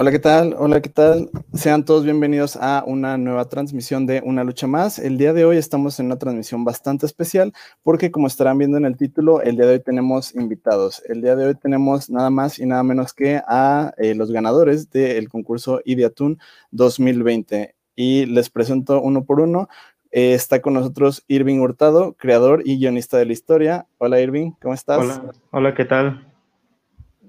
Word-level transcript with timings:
Hola, 0.00 0.12
¿qué 0.12 0.18
tal? 0.18 0.56
Hola, 0.56 0.80
¿qué 0.80 0.88
tal? 0.88 1.28
Sean 1.52 1.84
todos 1.84 2.04
bienvenidos 2.04 2.56
a 2.56 2.82
una 2.86 3.18
nueva 3.18 3.50
transmisión 3.50 4.06
de 4.06 4.22
Una 4.24 4.44
Lucha 4.44 4.66
Más. 4.66 4.98
El 4.98 5.18
día 5.18 5.34
de 5.34 5.44
hoy 5.44 5.58
estamos 5.58 6.00
en 6.00 6.06
una 6.06 6.16
transmisión 6.16 6.64
bastante 6.64 7.04
especial 7.04 7.52
porque 7.82 8.10
como 8.10 8.26
estarán 8.26 8.56
viendo 8.56 8.78
en 8.78 8.86
el 8.86 8.96
título, 8.96 9.42
el 9.42 9.56
día 9.56 9.66
de 9.66 9.74
hoy 9.74 9.80
tenemos 9.80 10.34
invitados. 10.34 11.02
El 11.06 11.20
día 11.20 11.36
de 11.36 11.48
hoy 11.48 11.54
tenemos 11.54 12.08
nada 12.08 12.30
más 12.30 12.58
y 12.58 12.64
nada 12.64 12.82
menos 12.82 13.12
que 13.12 13.42
a 13.46 13.92
eh, 13.98 14.14
los 14.14 14.32
ganadores 14.32 14.90
del 14.90 15.28
concurso 15.28 15.82
Ideatun 15.84 16.38
2020. 16.70 17.74
Y 17.94 18.24
les 18.24 18.48
presento 18.48 19.02
uno 19.02 19.24
por 19.24 19.38
uno. 19.38 19.68
Eh, 20.12 20.32
está 20.32 20.62
con 20.62 20.72
nosotros 20.72 21.24
Irving 21.28 21.58
Hurtado, 21.58 22.14
creador 22.14 22.62
y 22.64 22.78
guionista 22.78 23.18
de 23.18 23.26
la 23.26 23.34
historia. 23.34 23.86
Hola 23.98 24.18
Irving, 24.18 24.52
¿cómo 24.62 24.72
estás? 24.72 24.98
Hola, 24.98 25.32
hola 25.50 25.74
¿qué 25.74 25.84
tal? 25.84 26.29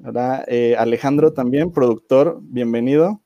Hola, 0.04 0.44
eh, 0.48 0.76
Alejandro 0.80 1.32
también, 1.32 1.72
productor, 1.72 2.40
bienvenido. 2.42 3.22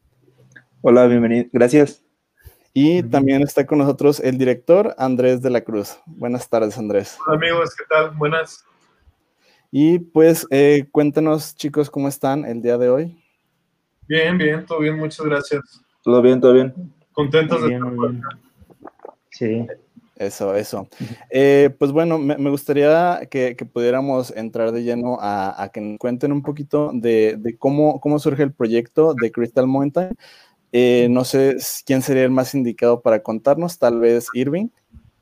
Hola, 0.81 1.07
bienvenido, 1.07 1.47
gracias. 1.53 2.03
Y 2.73 3.01
también 3.03 3.41
está 3.43 3.65
con 3.65 3.77
nosotros 3.77 4.19
el 4.19 4.37
director 4.37 4.93
Andrés 4.97 5.41
de 5.41 5.49
la 5.51 5.61
Cruz. 5.61 5.97
Buenas 6.05 6.49
tardes, 6.49 6.77
Andrés. 6.77 7.17
Hola, 7.25 7.37
amigos, 7.37 7.73
¿qué 7.77 7.85
tal? 7.87 8.11
Buenas. 8.11 8.65
Y 9.71 9.99
pues 9.99 10.45
eh, 10.49 10.85
cuéntanos, 10.91 11.55
chicos, 11.55 11.89
¿cómo 11.89 12.09
están 12.09 12.43
el 12.43 12.61
día 12.61 12.77
de 12.77 12.89
hoy? 12.89 13.23
Bien, 14.07 14.37
bien, 14.37 14.65
todo 14.65 14.79
bien, 14.79 14.97
muchas 14.97 15.25
gracias. 15.25 15.81
Todo 16.03 16.21
bien, 16.21 16.41
todo 16.41 16.53
bien. 16.53 16.93
Contentos 17.13 17.61
de 17.61 17.73
estar 17.73 17.95
por 17.95 18.09
acá. 18.09 18.29
Sí. 19.31 19.65
Eso, 20.15 20.55
eso. 20.55 20.87
Eh, 21.29 21.69
pues 21.77 21.91
bueno, 21.91 22.17
me, 22.17 22.49
gustaría 22.49 23.19
que, 23.29 23.55
pudiéramos 23.71 24.31
entrar 24.35 24.71
de 24.71 24.83
lleno 24.83 25.17
a, 25.19 25.69
que 25.73 25.81
nos 25.81 25.97
cuenten 25.97 26.31
un 26.31 26.41
poquito 26.41 26.91
de, 26.93 27.55
cómo, 27.59 27.99
cómo 27.99 28.17
surge 28.19 28.43
el 28.43 28.53
proyecto 28.53 29.13
de 29.13 29.31
Crystal 29.31 29.67
Mountain. 29.67 30.15
Eh, 30.71 31.07
no 31.09 31.25
sé 31.25 31.57
quién 31.85 32.01
sería 32.01 32.23
el 32.23 32.31
más 32.31 32.55
indicado 32.55 33.01
para 33.01 33.21
contarnos, 33.21 33.77
tal 33.77 33.99
vez 33.99 34.27
Irving. 34.33 34.67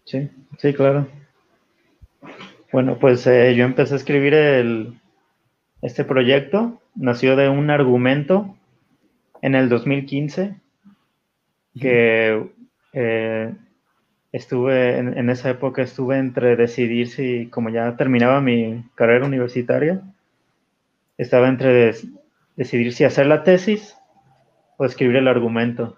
Sí, 0.05 0.29
sí, 0.59 0.73
claro. 0.73 1.07
Bueno, 2.71 2.97
pues 2.99 3.25
eh, 3.27 3.55
yo 3.55 3.65
empecé 3.65 3.95
a 3.95 3.97
escribir 3.97 4.33
el, 4.35 4.99
este 5.81 6.03
proyecto, 6.03 6.81
nació 6.95 7.35
de 7.35 7.49
un 7.49 7.69
argumento 7.71 8.55
en 9.41 9.55
el 9.55 9.69
2015 9.69 10.55
que 11.79 12.47
estuve 14.33 14.97
en, 14.97 15.29
esa 15.29 15.49
época 15.49 15.81
estuve 15.81 16.17
entre 16.17 16.57
decidir 16.57 17.07
si 17.07 17.47
como 17.47 17.69
ya 17.69 17.95
terminaba 17.95 18.41
mi 18.41 18.83
carrera 18.95 19.25
universitaria 19.25 20.01
estaba 21.17 21.47
entre 21.47 21.95
decidir 22.57 22.91
si 22.91 23.05
hacer 23.05 23.27
la 23.27 23.43
tesis 23.43 23.95
o 24.75 24.83
escribir 24.83 25.15
el 25.15 25.29
argumento. 25.29 25.95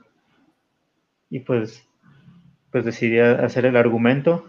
Y 1.32 1.40
pues 1.40 1.84
pues 2.72 2.86
decidí 2.86 3.20
hacer 3.20 3.66
el 3.66 3.78
argumento. 3.78 4.46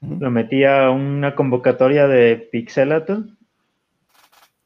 Lo 0.00 0.30
metí 0.30 0.64
a 0.64 0.90
una 0.90 1.34
convocatoria 1.34 2.06
de 2.06 2.36
Pixelato 2.36 3.24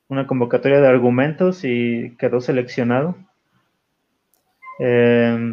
una 0.09 0.27
convocatoria 0.27 0.81
de 0.81 0.89
argumentos 0.89 1.65
y 1.65 2.17
quedó 2.19 2.41
seleccionado. 2.41 3.17
Em, 4.79 5.53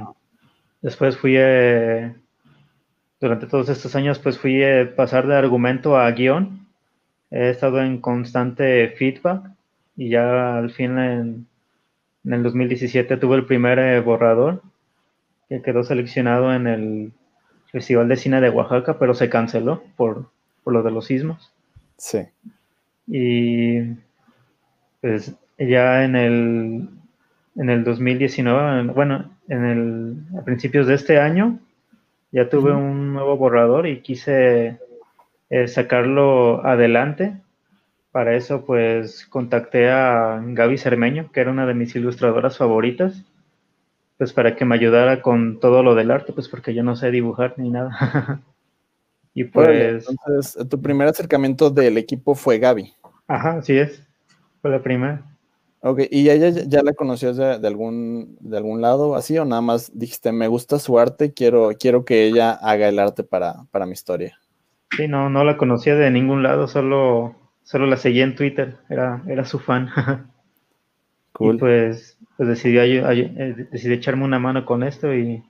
después 0.82 1.18
fui 1.18 1.38
a 1.38 2.16
durante 3.24 3.48
todos 3.48 3.70
estos 3.70 3.96
años 3.96 4.20
pues 4.20 4.38
fui 4.38 4.62
a 4.62 4.82
eh, 4.82 4.86
pasar 4.86 5.28
de 5.28 5.36
argumento 5.38 5.98
a 5.98 6.12
guion. 6.12 6.68
He 7.32 7.50
estado 7.50 7.82
en 7.82 8.02
constante 8.02 8.90
feedback 8.98 9.50
y 9.96 10.10
ya 10.10 10.58
al 10.58 10.72
fin 10.72 10.98
en, 10.98 11.48
el 12.26 12.44
2017 12.44 13.16
tuve 13.16 13.38
el 13.38 13.46
primer 13.46 13.80
eh, 13.80 14.02
borrador 14.02 14.62
que 15.48 15.62
quedó 15.62 15.86
seleccionado 15.86 16.54
en 16.54 16.68
el 16.68 17.14
Festival 17.72 18.10
de 18.10 18.18
Cine 18.18 18.42
de 18.42 18.50
Oaxaca, 18.50 19.00
pero 19.00 19.14
se 19.14 19.30
canceló 19.30 19.84
por, 19.96 20.30
por 20.66 20.74
lo 20.74 20.84
de 20.84 20.92
los 20.92 21.06
sismos. 21.06 21.54
Sí. 21.98 22.20
Y 23.08 23.84
pues 25.00 25.34
ya 25.58 26.04
en 26.04 26.18
el, 26.18 26.90
en 27.56 27.70
el 27.70 27.86
2019, 27.86 28.92
bueno, 28.92 29.32
en 29.48 29.64
el, 29.64 30.38
a 30.38 30.44
principios 30.44 30.88
de 30.88 30.96
este 30.96 31.20
año, 31.20 31.58
ya 32.34 32.50
tuve 32.50 32.72
un 32.72 33.14
nuevo 33.14 33.38
borrador 33.38 33.88
y 33.88 34.02
quise 34.02 34.80
eh, 35.52 35.68
sacarlo 35.68 36.66
adelante. 36.66 37.38
Para 38.12 38.36
eso, 38.36 38.66
pues 38.66 39.28
contacté 39.28 39.90
a 39.90 40.42
Gaby 40.44 40.80
Cermeño, 40.80 41.32
que 41.32 41.42
era 41.42 41.52
una 41.52 41.68
de 41.68 41.76
mis 41.76 41.96
ilustradoras 41.96 42.58
favoritas, 42.58 43.24
pues 44.18 44.34
para 44.34 44.56
que 44.56 44.66
me 44.66 44.76
ayudara 44.76 45.22
con 45.22 45.60
todo 45.60 45.84
lo 45.84 45.94
del 45.94 46.10
arte, 46.10 46.34
pues 46.34 46.50
porque 46.50 46.74
yo 46.74 46.84
no 46.84 46.96
sé 46.96 47.12
dibujar 47.12 47.54
ni 47.58 47.70
nada. 47.70 48.42
y 49.36 49.44
pues. 49.44 50.08
entonces, 50.10 50.68
tu 50.68 50.82
primer 50.82 51.08
acercamiento 51.08 51.70
del 51.70 52.00
equipo 52.00 52.34
fue 52.34 52.58
Gaby. 52.58 52.94
Ajá, 53.28 53.62
sí 53.62 53.78
es. 53.78 54.04
Fue 54.62 54.72
la 54.72 54.82
primera. 54.82 55.24
Ok, 55.86 56.00
¿y 56.10 56.30
ella 56.30 56.48
ya 56.50 56.82
la 56.82 56.94
conocías 56.94 57.36
de, 57.36 57.68
algún, 57.68 58.38
de 58.40 58.56
algún 58.56 58.82
lado 58.82 59.16
así 59.16 59.38
o 59.38 59.44
nada 59.44 59.62
más 59.62 59.92
dijiste, 59.94 60.32
me 60.32 60.48
gusta 60.48 60.80
su 60.80 60.98
arte, 60.98 61.34
quiero, 61.34 61.72
quiero 61.78 62.06
que 62.06 62.24
ella 62.24 62.52
haga 62.52 62.88
el 62.88 63.00
arte 63.00 63.26
para, 63.26 63.66
para 63.70 63.86
mi 63.86 63.92
historia? 63.92 64.40
Sí, 64.96 65.10
no, 65.10 65.30
no 65.30 65.44
la 65.44 65.58
conocía 65.58 65.96
de 65.96 66.10
ningún 66.10 66.42
lado, 66.42 66.70
solo, 66.70 67.36
solo 67.64 67.86
la 67.86 67.98
seguía 67.98 68.24
en 68.24 68.36
Twitter, 68.36 68.78
era, 68.90 69.24
era 69.28 69.44
su 69.44 69.60
fan. 69.60 69.90
cool. 71.34 71.56
Y 71.56 71.60
pues, 71.60 72.18
pues 72.38 72.48
decidí, 72.48 72.78
eh, 72.78 73.68
decidí 73.70 73.96
echarme 73.96 74.24
una 74.24 74.40
mano 74.40 74.66
con 74.66 74.84
esto 74.84 75.14
y, 75.14 75.44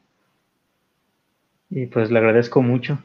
y 1.70 1.86
pues 1.86 2.10
le 2.10 2.18
agradezco 2.18 2.64
mucho. 2.64 2.98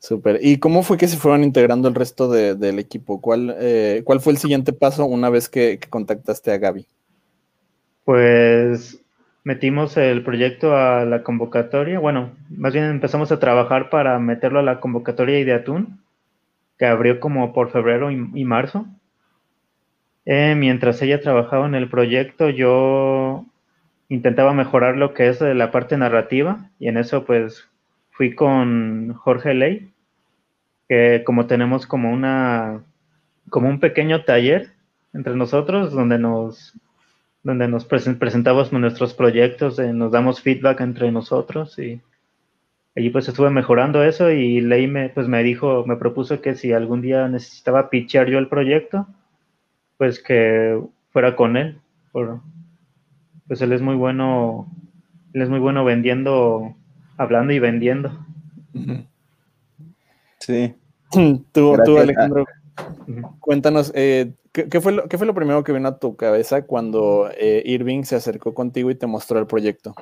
Súper. 0.00 0.38
¿Y 0.40 0.58
cómo 0.58 0.82
fue 0.82 0.96
que 0.96 1.06
se 1.06 1.18
fueron 1.18 1.44
integrando 1.44 1.86
el 1.86 1.94
resto 1.94 2.30
del 2.30 2.78
equipo? 2.78 3.20
¿Cuál, 3.20 3.54
eh, 3.58 4.00
¿Cuál 4.02 4.20
fue 4.20 4.32
el 4.32 4.38
siguiente 4.38 4.72
paso 4.72 5.04
una 5.04 5.28
vez 5.28 5.50
que, 5.50 5.78
contactaste 5.90 6.50
a 6.50 6.56
Gaby? 6.56 6.86
Pues 8.04 8.98
metimos 9.44 9.98
el 9.98 10.24
proyecto 10.24 10.74
a 10.74 11.04
la 11.04 11.22
convocatoria. 11.22 11.98
Bueno, 11.98 12.30
más 12.48 12.72
bien 12.72 12.86
empezamos 12.86 13.30
a 13.30 13.38
trabajar 13.38 13.90
para 13.90 14.18
meterlo 14.18 14.60
a 14.60 14.62
la 14.62 14.80
convocatoria 14.80 15.44
de 15.44 15.52
Atún, 15.52 16.00
que 16.78 16.86
abrió 16.86 17.20
como 17.20 17.52
por 17.52 17.70
febrero 17.70 18.10
y, 18.10 18.44
marzo. 18.44 18.86
Eh, 20.24 20.54
mientras 20.56 21.02
ella 21.02 21.20
trabajaba 21.20 21.66
en 21.66 21.74
el 21.74 21.90
proyecto, 21.90 22.48
yo 22.48 23.44
intentaba 24.08 24.54
mejorar 24.54 24.96
lo 24.96 25.12
que 25.12 25.28
es 25.28 25.40
de 25.40 25.54
la 25.54 25.70
parte 25.70 25.98
narrativa 25.98 26.70
y 26.78 26.88
en 26.88 26.96
eso 26.96 27.26
pues 27.26 27.68
fui 28.20 28.34
con 28.34 29.14
Jorge 29.14 29.54
Ley, 29.54 29.89
que 30.90 31.22
como 31.24 31.46
tenemos 31.46 31.86
como 31.86 32.10
una, 32.10 32.82
como 33.48 33.68
un 33.68 33.78
pequeño 33.78 34.24
taller 34.24 34.72
entre 35.12 35.36
nosotros, 35.36 35.92
donde 35.92 36.18
nos, 36.18 36.76
donde 37.44 37.68
nos 37.68 37.84
presentamos 37.84 38.72
nuestros 38.72 39.14
proyectos, 39.14 39.78
eh, 39.78 39.92
nos 39.92 40.10
damos 40.10 40.42
feedback 40.42 40.80
entre 40.80 41.12
nosotros 41.12 41.78
y 41.78 42.00
allí 42.96 43.08
pues 43.10 43.28
estuve 43.28 43.50
mejorando 43.50 44.02
eso 44.02 44.32
y 44.32 44.60
Ley 44.62 44.88
me, 44.88 45.10
pues 45.10 45.28
me 45.28 45.44
dijo, 45.44 45.84
me 45.86 45.94
propuso 45.94 46.40
que 46.40 46.56
si 46.56 46.72
algún 46.72 47.02
día 47.02 47.28
necesitaba 47.28 47.88
pitchear 47.88 48.28
yo 48.28 48.40
el 48.40 48.48
proyecto, 48.48 49.06
pues 49.96 50.20
que 50.20 50.76
fuera 51.12 51.36
con 51.36 51.56
él, 51.56 51.78
pues 53.46 53.62
él 53.62 53.72
es 53.72 53.80
muy 53.80 53.94
bueno, 53.94 54.66
él 55.34 55.42
es 55.42 55.48
muy 55.50 55.60
bueno 55.60 55.84
vendiendo 55.84 56.74
hablando 57.16 57.52
y 57.52 57.60
vendiendo. 57.60 58.10
Sí. 60.40 60.74
Tú, 61.52 61.98
Alejandro, 61.98 62.44
cuéntanos, 63.40 63.92
eh, 63.94 64.32
¿qué, 64.52 64.80
fue 64.80 64.92
lo, 64.92 65.08
¿qué 65.08 65.18
fue 65.18 65.26
lo 65.26 65.34
primero 65.34 65.64
que 65.64 65.72
vino 65.72 65.88
a 65.88 65.98
tu 65.98 66.16
cabeza 66.16 66.62
cuando 66.62 67.30
eh, 67.36 67.62
Irving 67.66 68.04
se 68.04 68.16
acercó 68.16 68.54
contigo 68.54 68.90
y 68.90 68.94
te 68.94 69.06
mostró 69.06 69.38
el 69.38 69.46
proyecto? 69.46 69.94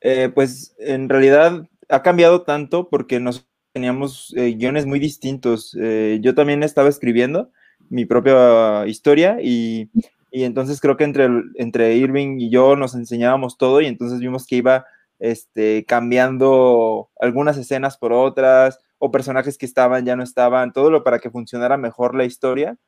Eh, 0.00 0.30
pues 0.34 0.74
en 0.78 1.08
realidad 1.08 1.68
ha 1.88 2.02
cambiado 2.02 2.42
tanto 2.42 2.88
porque 2.88 3.20
nos 3.20 3.46
teníamos 3.72 4.32
guiones 4.36 4.86
muy 4.86 5.00
distintos. 5.00 5.76
yo 6.20 6.34
también 6.36 6.62
estaba 6.62 6.88
escribiendo 6.88 7.50
mi 7.88 8.04
propia 8.04 8.86
historia 8.86 9.38
y, 9.42 9.90
y 10.30 10.44
entonces 10.44 10.80
creo 10.80 10.96
que 10.96 11.04
entre, 11.04 11.28
entre 11.56 11.96
Irving 11.96 12.38
y 12.38 12.50
yo 12.50 12.76
nos 12.76 12.94
enseñábamos 12.94 13.58
todo 13.58 13.80
y 13.80 13.86
entonces 13.86 14.20
vimos 14.20 14.46
que 14.46 14.56
iba 14.56 14.86
este, 15.18 15.84
cambiando 15.86 17.10
algunas 17.20 17.56
escenas 17.56 17.96
por 17.96 18.12
otras, 18.12 18.78
o 18.98 19.10
personajes 19.10 19.58
que 19.58 19.66
estaban 19.66 20.06
ya 20.06 20.16
no 20.16 20.22
estaban, 20.22 20.72
todo 20.72 20.90
lo 20.90 21.04
para 21.04 21.18
que 21.18 21.30
funcionara 21.30 21.76
mejor 21.76 22.14
la 22.14 22.24
historia, 22.24 22.78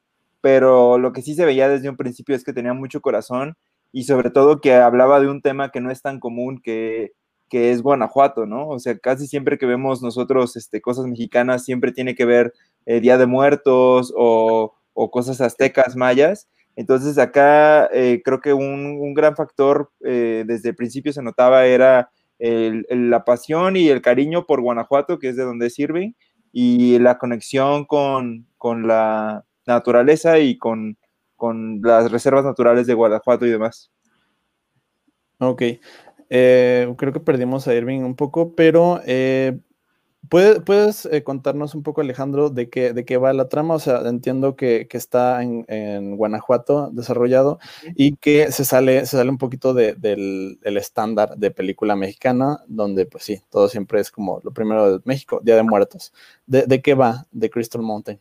pero 0.41 0.99
lo 0.99 1.13
que 1.13 1.23
sí 1.23 1.35
se 1.35 1.45
veía 1.45 1.69
desde 1.69 1.91
un 1.91 1.97
principio 1.97 2.35
es 2.35 2.45
que 2.45 2.53
tenía 2.53 2.73
mucho 2.73 3.01
corazón 3.01 3.57
y 3.93 4.05
sobre 4.05 4.31
todo 4.31 4.61
que 4.61 4.75
hablaba 4.75 5.21
de 5.21 5.29
un 5.29 5.43
tema 5.43 5.71
que 5.71 5.81
no 5.81 5.91
es 5.91 6.03
tan 6.03 6.21
común, 6.21 6.61
que, 6.63 7.13
que 7.49 7.71
es 7.71 7.83
Guanajuato, 7.83 8.47
¿no? 8.47 8.69
O 8.69 8.79
sea, 8.79 8.99
casi 8.99 9.27
siempre 9.27 9.59
que 9.59 9.67
vemos 9.67 10.03
nosotros 10.03 10.57
este, 10.57 10.81
cosas 10.81 11.07
mexicanas, 11.07 11.65
siempre 11.65 11.93
tiene 11.93 12.15
que 12.15 12.25
ver 12.25 12.53
eh, 12.87 13.01
Día 13.01 13.19
de 13.19 13.27
Muertos 13.27 14.13
o, 14.17 14.75
o, 14.95 15.11
cosas 15.11 15.41
aztecas, 15.41 15.97
mayas. 15.97 16.49
Entonces 16.77 17.17
acá 17.19 17.89
eh, 17.93 18.21
creo 18.23 18.41
que 18.41 18.53
un, 18.53 18.99
un 19.01 19.15
gran 19.15 19.35
factor 19.35 19.91
eh, 20.05 20.45
desde 20.47 20.69
el 20.69 20.77
principio 20.77 21.13
se 21.13 21.23
notaba 21.23 21.67
era 21.67 22.11
la 22.39 23.25
pasión 23.25 23.77
y 23.77 23.89
el 23.89 24.03
cariño 24.03 24.45
por 24.45 24.61
Guanajuato, 24.61 25.19
que 25.19 25.31
es 25.31 25.37
de 25.37 25.45
donde 25.45 25.71
sirve, 25.71 26.15
y 26.53 26.99
la 26.99 27.17
conexión 27.17 27.87
con, 27.87 28.47
con 28.59 28.87
la 28.87 29.45
naturaleza 29.67 30.39
y 30.39 30.59
con, 30.59 30.99
con 31.35 31.81
las 31.83 32.11
reservas 32.13 32.45
naturales 32.45 32.87
de 32.87 32.93
Guanajuato 32.93 33.47
y 33.47 33.51
demás. 33.51 33.91
Ok, 35.39 35.63
eh, 36.29 36.95
creo 36.99 37.13
que 37.13 37.21
perdimos 37.21 37.67
a 37.69 37.75
Irving 37.75 38.01
un 38.01 38.17
poco, 38.17 38.55
pero 38.55 39.01
¿puedes, 40.29 40.61
puedes 40.63 41.07
eh, 41.07 41.23
contarnos 41.23 41.75
un 41.75 41.83
poco, 41.83 42.01
Alejandro, 42.01 42.51
de 42.51 42.69
qué, 42.69 42.93
de 42.93 43.05
qué 43.05 43.17
va 43.17 43.33
la 43.33 43.49
trama? 43.49 43.75
O 43.75 43.79
sea, 43.79 44.01
entiendo 44.09 44.57
que, 44.57 44.87
que 44.89 44.97
está 44.97 45.43
en, 45.43 45.65
en, 45.69 46.17
Guanajuato 46.17 46.91
desarrollado 46.93 47.59
y 47.95 48.17
que 48.17 48.53
se 48.53 48.65
sale, 48.65 49.01
se 49.07 49.17
sale 49.17 49.31
un 49.31 49.39
poquito 49.39 49.75
de, 49.75 49.95
del, 49.95 50.59
del, 50.63 50.77
estándar 50.77 51.37
de 51.37 51.51
película 51.51 51.97
mexicana, 51.97 52.61
donde 52.69 53.07
pues 53.07 53.25
sí, 53.25 53.41
todo 53.51 53.69
siempre 53.69 54.01
es 54.01 54.11
como 54.11 54.41
lo 54.45 54.53
primero 54.53 54.99
de 54.99 55.03
México, 55.05 55.41
Día 55.43 55.57
de 55.57 55.63
Muertos. 55.63 56.13
¿De, 56.47 56.67
de 56.67 56.83
qué 56.83 56.95
va 56.95 57.27
de 57.33 57.51
Crystal 57.51 57.83
Mountain? 57.83 58.19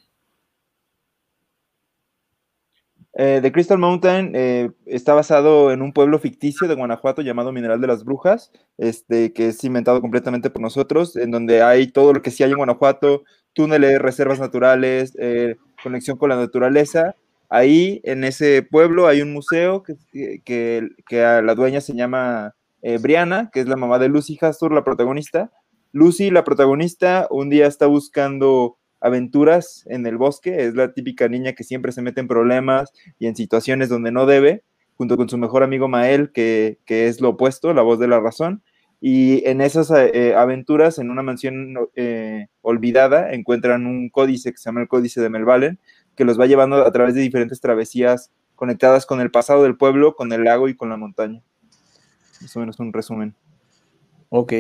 Eh, 3.18 3.40
The 3.42 3.52
Crystal 3.54 3.78
Mountain 3.78 4.34
eh, 4.36 4.72
está 4.86 5.14
basado 5.14 5.72
en 5.72 5.82
un 5.82 5.94
pueblo 5.94 6.20
ficticio 6.20 6.68
de 6.68 6.76
Guanajuato 6.76 7.22
llamado 7.22 7.54
Mineral 7.54 7.80
de 7.80 7.88
las 7.88 8.04
Brujas, 8.04 8.52
este, 8.78 9.32
que 9.32 9.48
es 9.48 9.64
inventado 9.64 10.02
completamente 10.02 10.50
por 10.50 10.62
nosotros, 10.62 11.16
en 11.16 11.32
donde 11.32 11.64
hay 11.64 11.88
todo 11.88 12.12
lo 12.12 12.22
que 12.22 12.30
sí 12.30 12.44
hay 12.44 12.52
en 12.52 12.58
Guanajuato, 12.58 13.24
túneles, 13.54 14.00
reservas 14.00 14.40
naturales, 14.40 15.14
eh, 15.18 15.56
conexión 15.82 16.18
con 16.18 16.30
la 16.30 16.36
naturaleza. 16.36 17.16
Ahí, 17.50 18.02
en 18.04 18.26
ese 18.26 18.64
pueblo, 18.64 19.08
hay 19.08 19.22
un 19.22 19.32
museo 19.32 19.82
que, 19.82 20.42
que, 20.44 20.90
la 21.18 21.56
dueña 21.56 21.80
se 21.80 21.96
llama 21.96 22.54
eh, 22.82 22.98
Briana, 22.98 23.50
que 23.54 23.62
es 23.62 23.68
la 23.68 23.78
mamá 23.78 23.98
de 23.98 24.10
Lucy 24.10 24.38
Hastur, 24.42 24.74
la 24.74 24.84
protagonista. 24.84 25.52
Lucy, 25.94 26.32
la 26.32 26.44
protagonista, 26.44 27.28
un 27.32 27.50
día 27.50 27.68
está 27.68 27.86
buscando 27.86 28.78
aventuras 29.06 29.86
en 29.88 30.06
el 30.08 30.18
bosque, 30.18 30.66
es 30.66 30.76
la 30.76 30.94
típica 30.94 31.28
niña 31.28 31.54
que 31.54 31.64
siempre 31.64 31.92
se 31.92 32.02
mete 32.02 32.22
en 32.22 32.28
problemas 32.28 32.92
y 33.20 33.28
en 33.28 33.36
situaciones 33.36 33.90
donde 33.90 34.12
no 34.12 34.26
debe, 34.26 34.64
junto 34.98 35.16
con 35.16 35.30
su 35.30 35.38
mejor 35.38 35.64
amigo 35.64 35.88
Mael, 35.88 36.32
que, 36.32 36.80
que 36.86 37.08
es 37.08 37.22
lo 37.22 37.30
opuesto, 37.30 37.74
la 37.74 37.84
voz 37.84 38.00
de 38.00 38.08
la 38.08 38.20
razón. 38.20 38.64
Y 39.02 39.48
en 39.48 39.62
esas 39.62 39.92
eh, 39.92 40.34
aventuras, 40.36 40.98
en 40.98 41.12
una 41.12 41.22
mansión 41.22 41.76
eh, 41.96 42.48
olvidada, 42.62 43.32
encuentran 43.34 43.86
un 43.86 44.10
códice 44.10 44.52
que 44.52 44.58
se 44.58 44.66
llama 44.70 44.82
el 44.82 44.88
Códice 44.88 45.22
de 45.22 45.30
Melvalen, 45.30 45.80
que 46.16 46.26
los 46.26 46.40
va 46.40 46.48
llevando 46.48 46.78
a 46.78 46.92
través 46.92 47.14
de 47.14 47.22
diferentes 47.22 47.62
travesías 47.62 48.32
conectadas 48.56 49.06
con 49.06 49.22
el 49.22 49.30
pasado 49.30 49.64
del 49.64 49.78
pueblo, 49.78 50.16
con 50.16 50.32
el 50.34 50.44
lago 50.44 50.70
y 50.70 50.76
con 50.76 50.90
la 50.90 50.98
montaña. 50.98 51.44
Más 52.42 52.56
o 52.56 52.60
menos 52.60 52.80
un 52.80 52.94
resumen. 52.94 53.36
Ok, 54.30 54.54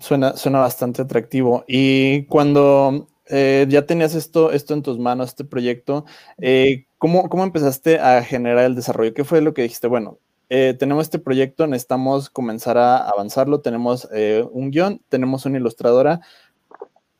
suena, 0.00 0.36
suena 0.36 0.60
bastante 0.60 1.02
atractivo. 1.02 1.64
Y 1.68 2.24
cuando 2.24 3.08
eh, 3.30 3.66
ya 3.68 3.86
tenías 3.86 4.14
esto, 4.14 4.52
esto 4.52 4.74
en 4.74 4.82
tus 4.82 4.98
manos, 4.98 5.28
este 5.28 5.44
proyecto, 5.44 6.04
eh, 6.38 6.86
¿cómo, 6.98 7.28
¿cómo, 7.28 7.44
empezaste 7.44 7.98
a 7.98 8.22
generar 8.22 8.64
el 8.64 8.74
desarrollo? 8.74 9.14
¿Qué 9.14 9.24
fue 9.24 9.40
lo 9.40 9.54
que 9.54 9.62
dijiste? 9.62 9.86
Bueno, 9.86 10.18
eh, 10.52 10.74
tenemos 10.76 11.04
este 11.04 11.20
proyecto, 11.20 11.68
necesitamos 11.68 12.28
comenzar 12.28 12.76
a 12.76 12.98
avanzarlo, 13.08 13.60
tenemos 13.60 14.08
eh, 14.12 14.44
un 14.50 14.72
guion, 14.72 15.00
tenemos 15.08 15.46
una 15.46 15.58
ilustradora, 15.58 16.20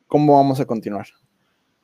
¿cómo 0.09 0.37
vamos 0.37 0.59
a 0.59 0.67
continuar? 0.67 1.07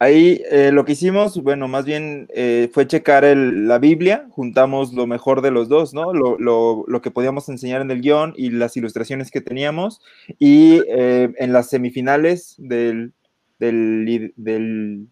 Ahí 0.00 0.42
eh, 0.50 0.72
lo 0.72 0.84
que 0.84 0.92
hicimos, 0.92 1.40
bueno, 1.42 1.68
más 1.68 1.84
bien 1.84 2.28
eh, 2.34 2.68
fue 2.74 2.86
checar 2.88 3.24
el, 3.24 3.68
la 3.68 3.78
Biblia, 3.78 4.26
juntamos 4.30 4.92
lo 4.92 5.06
mejor 5.06 5.40
de 5.40 5.52
los 5.52 5.68
dos, 5.68 5.94
¿no? 5.94 6.12
Lo, 6.12 6.36
lo, 6.36 6.84
lo 6.88 7.00
que 7.00 7.12
podíamos 7.12 7.48
enseñar 7.48 7.80
en 7.80 7.92
el 7.92 8.02
guion 8.02 8.34
y 8.36 8.50
las 8.50 8.76
ilustraciones 8.76 9.30
que 9.30 9.40
teníamos. 9.40 10.02
Y 10.38 10.82
en 10.88 11.52
las 11.54 11.70
semifinales 11.70 12.56
del, 12.58 13.14
del, 13.58 14.32
del, 14.36 15.06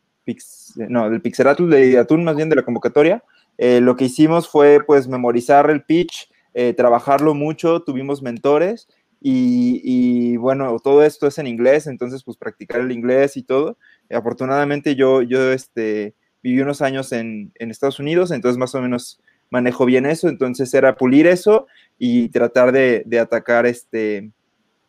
no, 0.88 1.10
del 1.10 1.20
Pixeratul, 1.20 1.70
de 1.70 1.98
Atún, 1.98 2.24
más 2.24 2.36
bien 2.36 2.48
de 2.48 2.56
la 2.56 2.64
convocatoria, 2.64 3.22
eh, 3.58 3.80
lo 3.80 3.96
que 3.96 4.06
hicimos 4.06 4.48
fue 4.48 4.80
pues 4.84 5.08
memorizar 5.08 5.70
el 5.70 5.82
pitch, 5.82 6.30
eh, 6.54 6.72
trabajarlo 6.72 7.34
mucho, 7.34 7.82
tuvimos 7.82 8.22
mentores 8.22 8.88
y, 9.20 9.80
y, 9.82 10.36
bueno, 10.36 10.78
todo 10.80 11.02
esto 11.02 11.26
es 11.26 11.38
en 11.38 11.46
inglés, 11.46 11.86
entonces 11.86 12.22
pues 12.24 12.36
practicar 12.36 12.80
el 12.80 12.92
inglés 12.92 13.36
y 13.36 13.42
todo. 13.42 13.78
Afortunadamente 14.10 14.96
yo, 14.96 15.22
yo 15.22 15.52
este, 15.52 16.14
viví 16.42 16.60
unos 16.60 16.82
años 16.82 17.10
en, 17.12 17.52
en 17.54 17.70
Estados 17.70 17.98
Unidos, 17.98 18.30
entonces 18.30 18.58
más 18.58 18.74
o 18.74 18.82
menos 18.82 19.20
manejo 19.50 19.86
bien 19.86 20.04
eso, 20.04 20.28
entonces 20.28 20.74
era 20.74 20.96
pulir 20.96 21.26
eso 21.26 21.66
y 21.98 22.28
tratar 22.28 22.72
de, 22.72 23.02
de 23.06 23.18
atacar 23.18 23.66
este, 23.66 24.30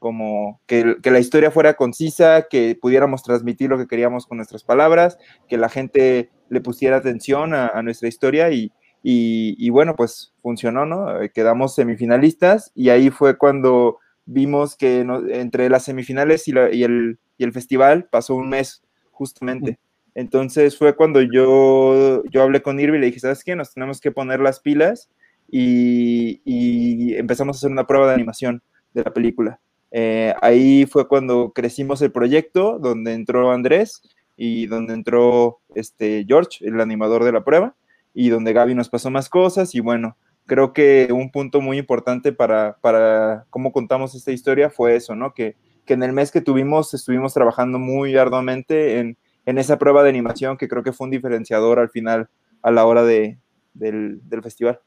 como 0.05 0.61
que, 0.67 0.97
que, 1.01 1.09
la 1.09 1.17
historia 1.17 1.49
fuera 1.49 1.73
concisa, 1.73 2.45
que 2.47 2.77
pudiéramos 2.79 3.23
transmitir 3.23 3.71
lo 3.71 3.79
que 3.79 3.87
queríamos 3.87 4.27
con 4.27 4.37
nuestras 4.37 4.63
palabras, 4.63 5.17
que 5.49 5.57
la 5.57 5.67
gente 5.67 6.29
le 6.47 6.61
pusiera 6.61 6.97
atención 6.97 7.55
a, 7.55 7.69
a 7.69 7.81
nuestra 7.81 8.07
historia 8.07 8.51
y, 8.51 8.71
y, 9.01 9.55
y, 9.57 9.71
bueno, 9.71 9.95
pues 9.95 10.31
funcionó, 10.43 10.85
¿no? 10.85 11.07
Quedamos 11.33 11.73
semifinalistas 11.73 12.71
y 12.75 12.89
ahí 12.89 13.09
fue 13.09 13.39
cuando 13.39 13.97
vimos 14.27 14.75
que 14.75 15.03
no, 15.03 15.27
entre 15.27 15.71
las 15.71 15.85
semifinales 15.85 16.47
y, 16.47 16.51
la, 16.51 16.71
y, 16.71 16.83
el, 16.83 17.17
y, 17.39 17.43
el, 17.43 17.51
festival 17.51 18.05
pasó 18.05 18.35
un 18.35 18.49
mes 18.49 18.83
justamente. 19.09 19.79
Entonces 20.13 20.77
fue 20.77 20.95
cuando 20.95 21.19
yo, 21.19 22.21
yo 22.29 22.43
hablé 22.43 22.61
con 22.61 22.79
Irvi 22.79 22.97
y 22.97 22.99
le 22.99 23.07
dije, 23.07 23.21
¿sabes 23.21 23.43
qué? 23.43 23.55
Nos 23.55 23.73
tenemos 23.73 23.99
que 23.99 24.11
poner 24.11 24.39
las 24.39 24.59
pilas 24.59 25.09
y, 25.49 26.41
y 26.45 27.15
empezamos 27.15 27.55
a 27.55 27.57
hacer 27.57 27.71
una 27.71 27.87
prueba 27.87 28.09
de 28.09 28.13
animación 28.13 28.61
de 28.93 29.03
la 29.03 29.11
película. 29.11 29.59
Eh, 29.91 30.33
ahí 30.41 30.85
fue 30.85 31.07
cuando 31.07 31.51
crecimos 31.53 32.01
el 32.01 32.11
proyecto, 32.11 32.79
donde 32.79 33.13
entró 33.13 33.51
Andrés 33.51 34.01
y 34.37 34.67
donde 34.67 34.93
entró 34.93 35.59
este 35.73 36.25
George, 36.27 36.67
el 36.67 36.81
animador 36.81 37.23
de 37.23 37.31
la 37.31 37.43
prueba, 37.43 37.75
y 38.13 38.29
donde 38.29 38.53
Gaby 38.53 38.75
nos 38.75 38.89
pasó 38.89 39.09
más 39.09 39.29
cosas. 39.29 39.73
Y 39.75 39.79
bueno, 39.79 40.17
creo 40.45 40.73
que 40.73 41.09
un 41.11 41.31
punto 41.31 41.61
muy 41.61 41.77
importante 41.77 42.33
para, 42.33 42.77
para 42.81 43.45
cómo 43.49 43.71
contamos 43.71 44.15
esta 44.15 44.31
historia 44.31 44.69
fue 44.69 44.95
eso, 44.95 45.15
¿no? 45.15 45.33
Que, 45.33 45.55
que 45.85 45.93
en 45.93 46.03
el 46.03 46.13
mes 46.13 46.31
que 46.31 46.41
tuvimos 46.41 46.93
estuvimos 46.93 47.33
trabajando 47.33 47.79
muy 47.79 48.17
arduamente 48.17 48.99
en, 48.99 49.17
en, 49.45 49.57
esa 49.57 49.77
prueba 49.77 50.03
de 50.03 50.09
animación, 50.09 50.57
que 50.57 50.67
creo 50.67 50.83
que 50.83 50.93
fue 50.93 51.05
un 51.05 51.11
diferenciador 51.11 51.79
al 51.79 51.89
final 51.89 52.29
a 52.61 52.71
la 52.71 52.85
hora 52.85 53.03
de, 53.03 53.37
del, 53.73 54.19
del 54.27 54.41
festival. 54.41 54.79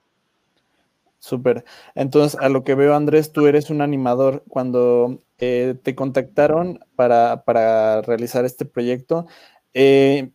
Súper. 1.19 1.65
Entonces, 1.95 2.39
a 2.41 2.49
lo 2.49 2.63
que 2.65 2.75
veo, 2.75 2.95
Andrés, 2.95 3.33
tú 3.33 3.47
eres 3.47 3.71
un 3.71 3.81
animador. 3.81 4.45
Cuando 4.49 5.19
eh, 5.39 5.75
te 5.83 5.95
contactaron 5.95 6.81
para, 6.97 7.45
para, 7.45 8.03
realizar 8.03 8.45
este 8.45 8.65
proyecto, 8.65 9.27
eh, 9.75 10.31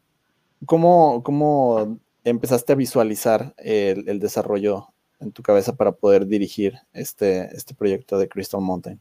¿cómo, 0.66 1.24
¿cómo, 1.24 2.00
empezaste 2.24 2.74
a 2.74 2.78
visualizar 2.78 3.54
el, 3.58 4.20
desarrollo 4.20 4.88
en 5.20 5.32
tu 5.32 5.44
cabeza 5.44 5.76
para 5.76 5.94
poder 5.94 6.26
dirigir 6.26 6.76
este, 6.94 7.56
este 7.56 7.76
proyecto 7.76 8.18
de 8.18 8.28
Crystal 8.28 8.62
Mountain? 8.62 9.00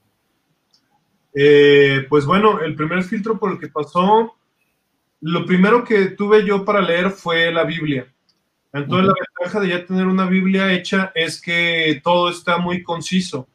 Eh, 1.34 2.06
pues 2.08 2.26
bueno, 2.26 2.60
el 2.60 2.76
primer 2.76 3.02
filtro 3.02 3.38
por 3.38 3.52
el 3.52 3.58
que 3.58 3.68
pasó, 3.68 4.34
lo 5.20 5.46
primero 5.46 5.84
que 5.84 6.06
tuve 6.10 6.44
yo 6.44 6.64
para 6.64 6.80
leer 6.80 7.10
fue 7.10 7.52
la 7.52 7.64
Biblia. 7.64 8.12
Entonces, 8.72 9.08
uh 9.08 9.12
-huh. 9.12 9.16
la 9.18 9.26
ventaja 9.38 9.60
de 9.60 9.68
ya 9.68 9.86
tener 9.86 10.06
una 10.06 10.26
Biblia 10.26 10.72
hecha 10.72 11.12
es 11.14 11.40
que 11.40 12.00
todo 12.02 12.30
está 12.30 12.58
muy 12.58 12.82
conciso. 12.82 13.46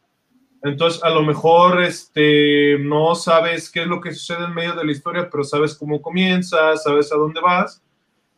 Entonces, 0.64 1.04
a 1.04 1.10
lo 1.10 1.24
mejor 1.24 1.82
este, 1.84 2.78
no 2.80 3.16
sabes 3.16 3.72
qué 3.72 3.82
es 3.82 3.88
lo 3.88 4.02
que 4.02 4.14
sucede 4.14 4.46
en 4.46 4.54
medio 4.54 4.76
de 4.76 4.86
la 4.86 4.92
historia, 4.92 5.30
pero 5.30 5.44
sabes 5.44 5.76
cómo 5.76 6.02
comienza, 6.02 6.76
sabes 6.78 7.12
a 7.12 7.16
dónde 7.16 7.40
vas, 7.42 7.82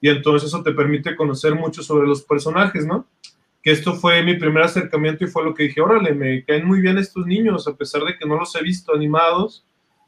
y 0.02 0.10
entonces 0.10 0.48
eso 0.50 0.64
te 0.64 0.72
permite 0.72 1.16
conocer 1.16 1.56
mucho 1.56 1.82
sobre 1.82 2.08
los 2.08 2.22
personajes, 2.22 2.86
¿no? 2.86 3.08
Que 3.64 3.72
esto 3.72 3.94
fue 3.96 4.24
mi 4.24 4.36
primer 4.36 4.64
acercamiento 4.64 5.24
y 5.24 5.28
fue 5.28 5.44
lo 5.44 5.54
que 5.54 5.64
dije, 5.64 5.82
órale, 5.82 6.14
me 6.14 6.44
caen 6.46 6.66
muy 6.66 6.82
bien 6.82 6.98
estos 6.98 7.26
niños, 7.26 7.68
a 7.68 7.76
pesar 7.76 8.04
de 8.04 8.18
que 8.18 8.28
no 8.28 8.38
los 8.38 8.56
he 8.56 8.64
visto 8.64 8.94
animados, 8.94 9.66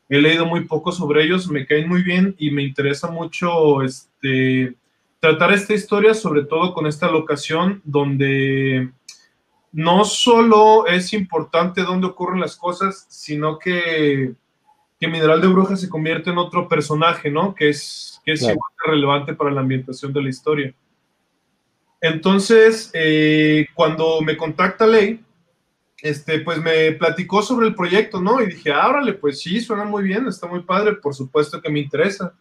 he 0.07 0.21
leído 0.21 0.45
muy 0.45 0.65
poco 0.65 0.91
sobre 0.91 1.23
ellos, 1.23 1.49
me 1.49 1.65
caen 1.65 1.87
muy 1.87 2.03
bien 2.03 2.35
y 2.37 2.51
me 2.51 2.63
interesa 2.63 3.09
mucho 3.09 3.81
este, 3.81 4.75
tratar 5.21 5.53
esta 5.53 5.73
historia, 5.73 6.13
sobre 6.13 6.43
todo 6.43 6.73
con 6.73 6.87
esta 6.87 7.09
locación 7.09 7.81
donde 7.85 8.91
no 9.71 10.03
solo 10.03 10.87
es 10.87 11.13
importante 11.13 11.83
dónde 11.83 12.07
ocurren 12.07 12.41
las 12.41 12.57
cosas, 12.57 13.05
sino 13.07 13.59
que, 13.59 14.33
que 14.99 15.07
Mineral 15.07 15.39
de 15.39 15.47
Brujas 15.47 15.79
se 15.79 15.89
convierte 15.89 16.31
en 16.31 16.39
otro 16.39 16.67
personaje, 16.67 17.29
¿no? 17.29 17.53
Que 17.53 17.69
es, 17.69 18.19
que 18.25 18.33
es 18.33 18.41
igual 18.41 18.57
relevante 18.83 19.35
para 19.35 19.51
la 19.51 19.61
ambientación 19.61 20.11
de 20.11 20.23
la 20.23 20.29
historia. 20.29 20.73
Entonces, 22.01 22.89
eh, 22.95 23.67
cuando 23.75 24.21
me 24.21 24.35
contacta 24.35 24.87
Ley, 24.87 25.23
este, 26.01 26.39
pues 26.39 26.57
me 26.59 26.93
platicó 26.93 27.43
sobre 27.43 27.67
el 27.67 27.75
proyecto, 27.75 28.19
¿no? 28.19 28.41
Y 28.41 28.47
dije, 28.47 28.73
ábrale, 28.73 29.13
pues 29.13 29.39
sí, 29.39 29.61
suena 29.61 29.83
muy 29.83 30.01
bien, 30.01 30.27
está 30.27 30.47
muy 30.47 30.63
padre, 30.63 30.95
por 30.95 31.13
supuesto 31.13 31.61
que 31.61 31.69
me 31.69 31.79
interesa. 31.79 32.33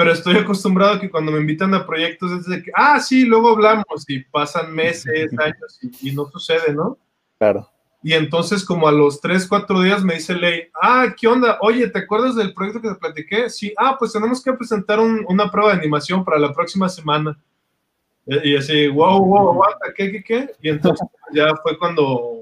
Pero 0.00 0.12
estoy 0.12 0.38
acostumbrado 0.38 0.94
a 0.94 0.98
que 0.98 1.10
cuando 1.10 1.30
me 1.30 1.40
invitan 1.40 1.74
a 1.74 1.84
proyectos 1.86 2.32
es 2.32 2.46
de 2.46 2.62
que, 2.62 2.70
ah, 2.74 2.98
sí, 3.00 3.26
luego 3.26 3.50
hablamos 3.50 3.84
y 4.08 4.20
pasan 4.20 4.74
meses, 4.74 5.30
años 5.38 5.78
y, 6.00 6.12
no 6.12 6.24
sucede, 6.30 6.72
¿no? 6.72 6.96
Claro. 7.36 7.68
Y 8.02 8.14
entonces 8.14 8.64
como 8.64 8.88
a 8.88 8.92
los 8.92 9.20
tres, 9.20 9.46
cuatro 9.46 9.82
días 9.82 10.02
me 10.02 10.14
dice 10.14 10.34
Ley, 10.34 10.68
ah, 10.80 11.08
¿qué 11.14 11.28
onda? 11.28 11.58
Oye, 11.60 11.86
¿te 11.88 11.98
acuerdas 11.98 12.34
del 12.34 12.54
proyecto 12.54 12.80
que 12.80 12.88
te 12.88 12.94
platiqué? 12.94 13.50
Sí, 13.50 13.74
ah, 13.76 13.96
pues 13.98 14.14
tenemos 14.14 14.42
que 14.42 14.54
presentar 14.54 14.98
una 15.00 15.50
prueba 15.50 15.72
de 15.74 15.80
animación 15.80 16.24
para 16.24 16.38
la 16.38 16.54
próxima 16.54 16.88
semana. 16.88 17.38
Y 18.24 18.56
así, 18.56 18.88
wow, 18.88 19.22
wow, 19.22 19.52
wow, 19.52 19.64
¿qué, 19.94 20.12
qué, 20.12 20.24
qué? 20.24 20.50
Y 20.62 20.70
entonces 20.70 21.06
ya 21.34 21.54
fue 21.62 21.78
cuando 21.78 22.39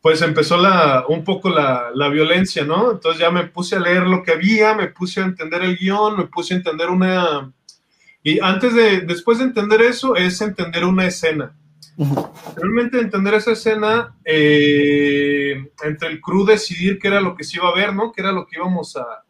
pues 0.00 0.22
empezó 0.22 0.56
la, 0.56 1.04
un 1.08 1.24
poco 1.24 1.50
la, 1.50 1.90
la, 1.94 2.08
violencia, 2.08 2.64
¿no? 2.64 2.92
Entonces 2.92 3.20
ya 3.20 3.30
me 3.30 3.44
puse 3.44 3.76
a 3.76 3.80
leer 3.80 4.02
lo 4.02 4.22
que 4.22 4.32
había, 4.32 4.74
me 4.74 4.88
puse 4.88 5.20
a 5.20 5.24
entender 5.24 5.62
el 5.62 5.76
guion, 5.76 6.16
me 6.16 6.26
puse 6.26 6.54
a 6.54 6.58
entender 6.58 6.88
una... 6.88 7.52
Y 8.22 8.40
antes 8.40 8.74
de, 8.74 9.00
después 9.00 9.38
de 9.38 9.44
entender 9.44 9.82
eso, 9.82 10.14
es 10.14 10.40
entender 10.40 10.84
una 10.84 11.06
escena. 11.06 11.56
Realmente 12.56 13.00
entender 13.00 13.34
esa 13.34 13.52
escena, 13.52 14.14
eh, 14.24 15.64
entre 15.82 16.08
el 16.08 16.20
crew 16.20 16.44
decidir 16.44 16.98
qué 16.98 17.08
era 17.08 17.20
lo 17.20 17.34
que 17.34 17.42
se 17.42 17.56
iba 17.56 17.68
a 17.68 17.74
ver, 17.74 17.92
¿no? 17.92 18.12
Qué 18.12 18.20
era 18.20 18.30
lo 18.30 18.46
que 18.46 18.56
íbamos 18.56 18.96
a, 18.96 19.24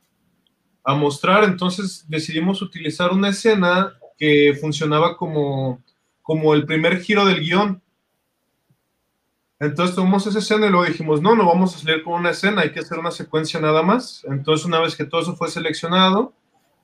a 0.85 0.95
mostrar. 0.95 1.45
Entonces 1.45 2.05
decidimos 2.09 2.61
utilizar 2.61 3.11
una 3.11 3.31
escena 3.31 3.95
que 4.19 4.57
funcionaba 4.61 5.17
como, 5.17 5.83
como 6.21 6.53
el 6.53 6.67
primer 6.67 7.01
giro 7.01 7.25
del 7.25 7.41
guion. 7.41 7.83
Entonces 9.61 9.97
tomamos 9.97 10.27
esa 10.27 10.39
escena 10.39 10.67
y 10.67 10.71
luego 10.71 10.87
dijimos, 10.87 11.21
no, 11.21 11.35
no 11.35 11.47
vamos 11.47 11.75
a 11.75 11.79
salir 11.79 12.05
con 12.05 12.15
una 12.15 12.31
escena, 12.31 12.63
hay 12.63 12.71
que 12.71 12.79
hacer 12.79 12.99
una 12.99 13.11
secuencia 13.11 13.59
nada 13.61 13.83
más. 13.83 14.25
Entonces 14.29 14.65
una 14.65 14.81
vez 14.81 14.95
que 14.95 15.05
todo 15.05 15.21
eso 15.21 15.35
fue 15.35 15.51
seleccionado, 15.51 16.33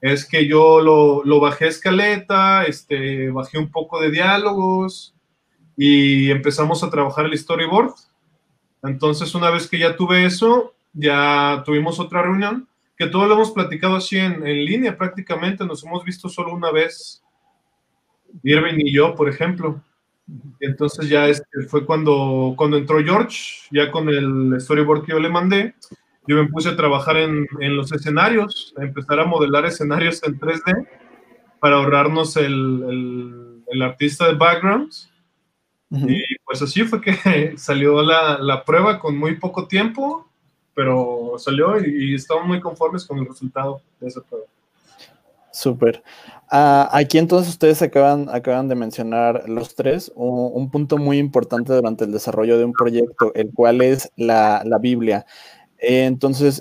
es 0.01 0.27
que 0.27 0.47
yo 0.49 0.81
lo, 0.81 1.25
lo 1.25 1.41
bajé 1.41 1.67
a 1.67 1.69
escaleta, 1.69 2.65
este, 2.65 3.31
bajé 3.31 3.59
un 3.59 3.71
poco 3.71 4.01
de 4.01 4.11
diálogos 4.11 5.15
y 5.77 6.31
empezamos 6.31 6.83
a 6.83 6.91
trabajar 6.91 7.27
el 7.27 7.39
storyboard. 7.39 7.95
Entonces 8.83 9.35
una 9.37 9.51
vez 9.51 9.69
que 9.69 9.79
ya 9.79 9.97
tuve 9.97 10.27
eso, 10.27 10.75
ya 10.93 11.63
tuvimos 11.65 12.01
otra 12.01 12.23
reunión, 12.23 12.69
que 12.97 13.07
todo 13.07 13.27
lo 13.27 13.35
hemos 13.35 13.53
platicado 13.53 13.97
así 13.97 14.19
en, 14.19 14.47
en 14.47 14.65
línea 14.65 14.99
prácticamente, 14.99 15.65
nos 15.65 15.85
hemos 15.85 16.05
visto 16.05 16.29
solo 16.29 16.53
una 16.53 16.73
vez, 16.73 17.23
Irving 18.43 18.79
y 18.79 18.93
yo, 18.93 19.15
por 19.15 19.29
ejemplo. 19.29 19.81
Entonces 20.61 21.09
ya 21.09 21.29
este 21.29 21.63
fue 21.69 21.85
cuando, 21.85 22.55
cuando 22.57 22.77
entró 22.77 23.03
George, 23.03 23.39
ya 23.71 23.91
con 23.91 24.09
el 24.09 24.59
storyboard 24.61 25.05
que 25.05 25.13
yo 25.13 25.19
le 25.19 25.29
mandé, 25.29 25.75
yo 26.27 26.37
me 26.37 26.49
puse 26.49 26.71
a 26.71 26.77
trabajar 26.77 27.19
en, 27.19 27.47
en 27.61 27.77
los 27.77 27.93
escenarios, 27.93 28.75
a 28.79 28.83
empezar 28.85 29.21
a 29.21 29.27
modelar 29.27 29.67
escenarios 29.67 30.23
en 30.23 30.39
3D 30.41 30.89
para 31.61 31.77
ahorrarnos 31.77 32.37
el, 32.37 32.85
el, 32.89 33.63
el 33.67 33.83
artista 33.83 34.27
de 34.27 34.35
backgrounds. 34.35 35.11
Y 35.91 36.25
pues 36.45 36.61
así 36.61 36.83
fue 36.83 37.01
que 37.01 37.55
salió 37.57 38.03
la, 38.03 38.39
la, 38.39 38.65
prueba 38.65 38.99
con 38.99 39.17
muy 39.17 39.37
poco 39.37 39.69
tiempo, 39.69 40.29
pero 40.75 41.35
salió 41.39 41.79
y, 41.79 42.11
y 42.11 42.15
estamos 42.17 42.47
muy 42.47 42.61
conformes 42.61 43.05
con 43.05 43.19
el 43.19 43.27
resultado 43.27 43.81
de 44.01 44.09
esa 44.09 44.21
prueba. 44.23 44.47
Súper. 45.55 46.03
Uh, 46.51 46.91
aquí 46.91 47.17
entonces 47.17 47.49
ustedes 47.49 47.81
acaban, 47.81 48.29
acaban 48.29 48.67
de 48.67 48.75
mencionar 48.75 49.49
los 49.49 49.77
tres 49.77 50.11
un, 50.17 50.51
un, 50.53 50.69
punto 50.69 50.99
muy 50.99 51.19
importante 51.19 51.73
durante 51.73 52.05
el 52.05 52.11
desarrollo 52.11 52.59
de 52.59 52.65
un 52.65 52.73
proyecto, 52.73 53.33
el 53.37 53.53
cual 53.55 53.81
es 53.81 54.11
la, 54.17 54.63
la 54.65 54.79
Biblia. 54.79 55.27
Eh, 55.79 56.07
entonces, 56.07 56.61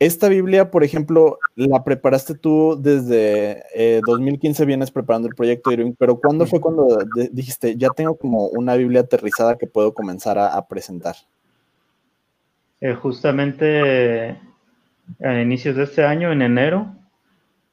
esta 0.00 0.28
Biblia, 0.28 0.72
por 0.72 0.82
ejemplo, 0.82 1.38
la 1.54 1.84
preparaste 1.84 2.34
tú 2.34 2.76
desde 2.82 3.62
eh, 3.76 4.00
2015, 4.04 4.64
vienes 4.64 4.90
preparando 4.90 5.28
el 5.28 5.36
proyecto, 5.36 5.70
pero 5.96 6.18
¿cuándo 6.18 6.46
fue 6.46 6.60
cuando 6.60 6.98
dijiste, 7.30 7.76
ya 7.76 7.90
tengo 7.90 8.16
como 8.16 8.48
una 8.48 8.74
Biblia 8.74 9.02
aterrizada 9.02 9.56
que 9.56 9.68
puedo 9.68 9.94
comenzar 9.94 10.36
a, 10.36 10.48
a 10.48 10.66
presentar? 10.66 11.14
Eh, 12.80 12.92
justamente 12.94 14.36
a 15.22 15.40
inicios 15.40 15.76
de 15.76 15.84
este 15.84 16.04
año, 16.04 16.32
en 16.32 16.42
enero, 16.42 16.96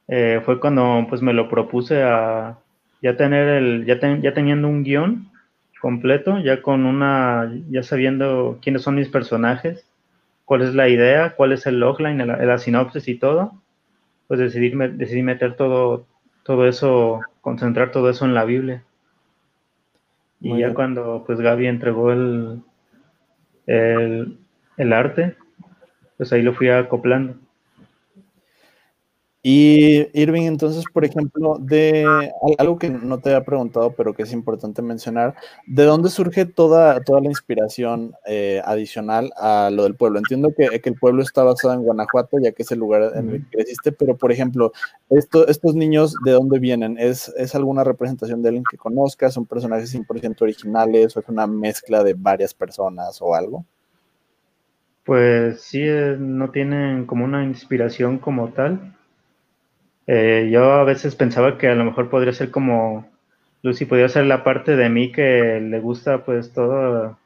eh, 0.07 0.41
fue 0.45 0.59
cuando 0.59 1.05
pues 1.09 1.21
me 1.21 1.33
lo 1.33 1.49
propuse 1.49 2.03
a 2.03 2.57
ya 3.01 3.17
tener 3.17 3.47
el, 3.47 3.85
ya, 3.85 3.99
ten, 3.99 4.21
ya 4.21 4.33
teniendo 4.33 4.67
un 4.67 4.83
guion 4.83 5.29
completo, 5.81 6.39
ya 6.39 6.61
con 6.61 6.85
una, 6.85 7.51
ya 7.69 7.83
sabiendo 7.83 8.59
quiénes 8.61 8.81
son 8.81 8.95
mis 8.95 9.09
personajes, 9.09 9.85
cuál 10.45 10.61
es 10.61 10.73
la 10.73 10.89
idea, 10.89 11.35
cuál 11.35 11.51
es 11.51 11.65
el 11.67 11.79
logline, 11.79 12.25
la, 12.25 12.37
la 12.37 12.57
sinopsis 12.57 13.07
y 13.07 13.15
todo, 13.15 13.61
pues 14.27 14.39
decidí, 14.39 14.71
decidí 14.71 15.23
meter 15.23 15.55
todo, 15.55 16.05
todo 16.43 16.67
eso, 16.67 17.21
concentrar 17.41 17.91
todo 17.91 18.09
eso 18.09 18.25
en 18.25 18.33
la 18.33 18.45
Biblia. 18.45 18.83
Y 20.41 20.49
Muy 20.49 20.59
ya 20.59 20.67
bien. 20.67 20.75
cuando 20.75 21.23
pues 21.25 21.39
Gaby 21.39 21.67
entregó 21.67 22.11
el, 22.11 22.61
el, 23.65 24.37
el 24.77 24.93
arte, 24.93 25.35
pues 26.17 26.31
ahí 26.33 26.41
lo 26.41 26.53
fui 26.53 26.69
acoplando. 26.69 27.35
Y 29.49 30.09
Irving, 30.11 30.41
entonces, 30.41 30.83
por 30.91 31.05
ejemplo, 31.05 31.57
de 31.57 32.05
algo 32.57 32.77
que 32.77 32.89
no 32.89 33.19
te 33.19 33.29
había 33.29 33.45
preguntado, 33.45 33.93
pero 33.93 34.13
que 34.13 34.23
es 34.23 34.33
importante 34.33 34.81
mencionar, 34.81 35.35
¿de 35.65 35.85
dónde 35.85 36.09
surge 36.09 36.45
toda, 36.45 36.99
toda 36.99 37.21
la 37.21 37.29
inspiración 37.29 38.13
eh, 38.25 38.61
adicional 38.65 39.31
a 39.37 39.69
lo 39.71 39.83
del 39.83 39.95
pueblo? 39.95 40.19
Entiendo 40.19 40.53
que, 40.53 40.81
que, 40.81 40.89
el 40.89 40.95
pueblo 40.95 41.21
está 41.21 41.43
basado 41.43 41.75
en 41.75 41.83
Guanajuato, 41.83 42.39
ya 42.41 42.51
que 42.51 42.63
es 42.63 42.71
el 42.73 42.79
lugar 42.79 43.13
en 43.15 43.29
el 43.29 43.45
que 43.45 43.59
creciste, 43.59 43.93
pero, 43.93 44.17
por 44.17 44.33
ejemplo, 44.33 44.73
esto, 45.09 45.47
estos 45.47 45.75
niños, 45.75 46.13
¿de 46.25 46.33
dónde 46.33 46.59
vienen? 46.59 46.97
¿Es, 46.99 47.29
¿Es 47.37 47.55
alguna 47.55 47.85
representación 47.85 48.41
de 48.41 48.49
alguien 48.49 48.65
que 48.69 48.75
conozcas? 48.75 49.33
¿Son 49.33 49.45
personajes 49.45 49.95
100% 49.95 50.41
originales 50.41 51.15
o 51.15 51.21
es 51.21 51.29
una 51.29 51.47
mezcla 51.47 52.03
de 52.03 52.15
varias 52.15 52.53
personas 52.53 53.21
o 53.21 53.33
algo? 53.33 53.63
Pues 55.05 55.61
sí, 55.61 55.83
eh, 55.83 56.17
no 56.19 56.51
tienen 56.51 57.05
como 57.05 57.23
una 57.23 57.45
inspiración 57.45 58.17
como 58.17 58.49
tal 58.49 58.96
eh, 60.07 60.49
yo 60.51 60.73
a 60.73 60.83
veces 60.83 61.15
pensaba 61.15 61.57
que 61.57 61.67
a 61.67 61.75
lo 61.75 61.85
mejor 61.85 62.09
podría 62.09 62.33
ser 62.33 62.51
como 62.51 63.07
Lucy, 63.63 63.85
podría 63.85 64.09
ser 64.09 64.25
la 64.25 64.43
parte 64.43 64.75
de 64.75 64.89
mí 64.89 65.11
que 65.11 65.59
le 65.61 65.79
gusta 65.79 66.23
pues 66.25 66.53
todo, 66.53 67.17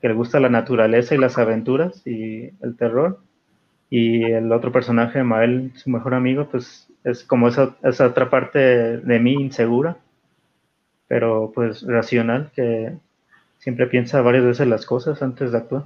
que 0.00 0.08
le 0.08 0.14
gusta 0.14 0.40
la 0.40 0.48
naturaleza 0.50 1.14
y 1.14 1.18
las 1.18 1.38
aventuras 1.38 2.06
y 2.06 2.50
el 2.62 2.76
terror. 2.76 3.20
Y 3.90 4.24
el 4.24 4.52
otro 4.52 4.72
personaje, 4.72 5.22
Mael, 5.22 5.72
su 5.76 5.90
mejor 5.90 6.14
amigo, 6.14 6.48
pues 6.50 6.88
es 7.04 7.24
como 7.24 7.48
esa, 7.48 7.76
esa 7.84 8.06
otra 8.08 8.30
parte 8.30 8.58
de 8.98 9.20
mí 9.20 9.34
insegura, 9.34 9.96
pero 11.08 11.52
pues 11.54 11.82
racional, 11.86 12.50
que 12.54 12.94
siempre 13.58 13.86
piensa 13.86 14.22
varias 14.22 14.44
veces 14.44 14.66
las 14.68 14.86
cosas 14.86 15.22
antes 15.22 15.52
de 15.52 15.58
actuar. 15.58 15.84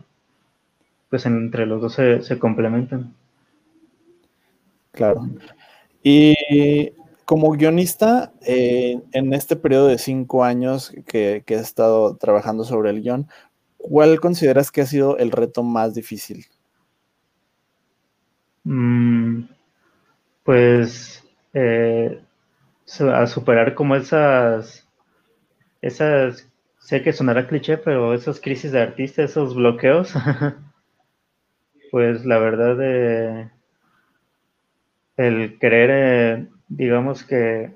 Pues 1.11 1.27
entre 1.27 1.67
los 1.67 1.83
dos 1.83 1.93
se, 1.93 2.23
se 2.23 2.39
complementan. 2.39 3.13
Claro. 4.93 5.23
Y 6.03 6.93
como 7.25 7.51
guionista, 7.51 8.33
eh, 8.47 9.01
en 9.13 9.35
este 9.35 9.57
periodo 9.57 9.89
de 9.89 9.99
cinco 9.99 10.45
años 10.45 10.93
que, 11.07 11.43
que, 11.45 11.57
he 11.57 11.59
estado 11.59 12.17
trabajando 12.17 12.65
sobre 12.65 12.91
el 12.91 13.03
guion, 13.03 13.29
¿cuál 13.77 14.21
consideras 14.21 14.71
que 14.71 14.81
ha 14.81 14.87
sido 14.87 15.19
el 15.19 15.31
reto 15.31 15.63
más 15.63 15.95
difícil? 15.95 16.47
Mm, 18.65 19.45
pues 20.43 21.25
eh, 21.55 22.23
a 23.01 23.27
superar 23.27 23.75
como 23.75 23.97
esas, 23.97 24.87
esas, 25.83 26.49
sé 26.79 27.03
que 27.03 27.13
sonará 27.13 27.47
cliché, 27.47 27.79
pero 27.79 28.15
esas 28.15 28.41
crisis 28.41 28.73
de 28.73 28.81
artista, 28.81 29.23
esos 29.23 29.55
bloqueos, 29.55 30.15
pues 31.91 32.25
la 32.25 32.39
verdad. 32.39 32.79
Eh, 32.81 33.51
el 35.19 35.59
querer, 35.59 35.91
eh, 35.93 36.47
digamos 36.69 37.25
que 37.25 37.73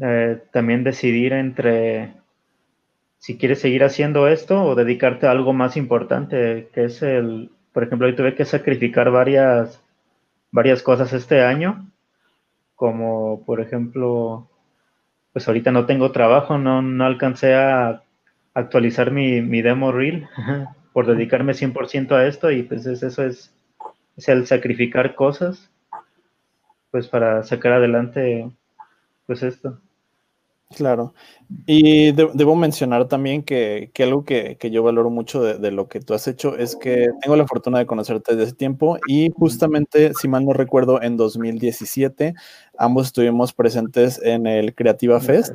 eh, 0.00 0.42
también 0.52 0.82
decidir 0.84 1.32
entre 1.32 2.14
si 3.18 3.38
quieres 3.38 3.60
seguir 3.60 3.84
haciendo 3.84 4.26
esto 4.28 4.62
o 4.62 4.74
dedicarte 4.74 5.26
a 5.26 5.30
algo 5.30 5.52
más 5.52 5.76
importante, 5.76 6.68
que 6.72 6.84
es 6.84 7.02
el, 7.02 7.50
por 7.72 7.84
ejemplo, 7.84 8.08
yo 8.08 8.16
tuve 8.16 8.34
que 8.34 8.44
sacrificar 8.44 9.10
varias, 9.10 9.82
varias 10.50 10.82
cosas 10.82 11.12
este 11.12 11.42
año, 11.42 11.90
como 12.74 13.44
por 13.44 13.60
ejemplo, 13.60 14.48
pues 15.32 15.46
ahorita 15.46 15.72
no 15.72 15.86
tengo 15.86 16.10
trabajo, 16.12 16.58
no, 16.58 16.82
no 16.82 17.04
alcancé 17.04 17.54
a, 17.54 18.02
actualizar 18.54 19.10
mi, 19.10 19.42
mi 19.42 19.60
demo 19.60 19.92
reel 19.92 20.26
por 20.94 21.06
dedicarme 21.06 21.52
100% 21.52 22.12
a 22.12 22.26
esto 22.26 22.50
y 22.50 22.62
pues 22.62 22.86
eso 22.86 23.22
es, 23.22 23.52
es 24.16 24.28
el 24.28 24.46
sacrificar 24.46 25.14
cosas 25.14 25.70
pues 26.90 27.08
para 27.08 27.42
sacar 27.42 27.72
adelante 27.72 28.50
pues 29.26 29.42
esto. 29.42 29.78
Claro. 30.74 31.14
Y 31.64 32.10
debo 32.12 32.56
mencionar 32.56 33.06
también 33.06 33.42
que, 33.44 33.92
algo 34.00 34.24
que, 34.24 34.58
yo 34.70 34.82
valoro 34.82 35.10
mucho 35.10 35.42
de, 35.42 35.70
lo 35.70 35.88
que 35.88 36.00
tú 36.00 36.12
has 36.12 36.26
hecho 36.26 36.56
es 36.56 36.74
que 36.74 37.08
tengo 37.22 37.36
la 37.36 37.46
fortuna 37.46 37.78
de 37.78 37.86
conocerte 37.86 38.32
desde 38.32 38.48
ese 38.48 38.56
tiempo 38.56 38.98
y 39.06 39.30
justamente, 39.30 40.12
si 40.14 40.26
mal 40.26 40.44
no 40.44 40.52
recuerdo, 40.52 41.00
en 41.00 41.16
2017 41.16 42.34
ambos 42.78 43.06
estuvimos 43.06 43.52
presentes 43.52 44.20
en 44.22 44.46
el 44.46 44.74
Creativa 44.74 45.20
Fest. 45.20 45.54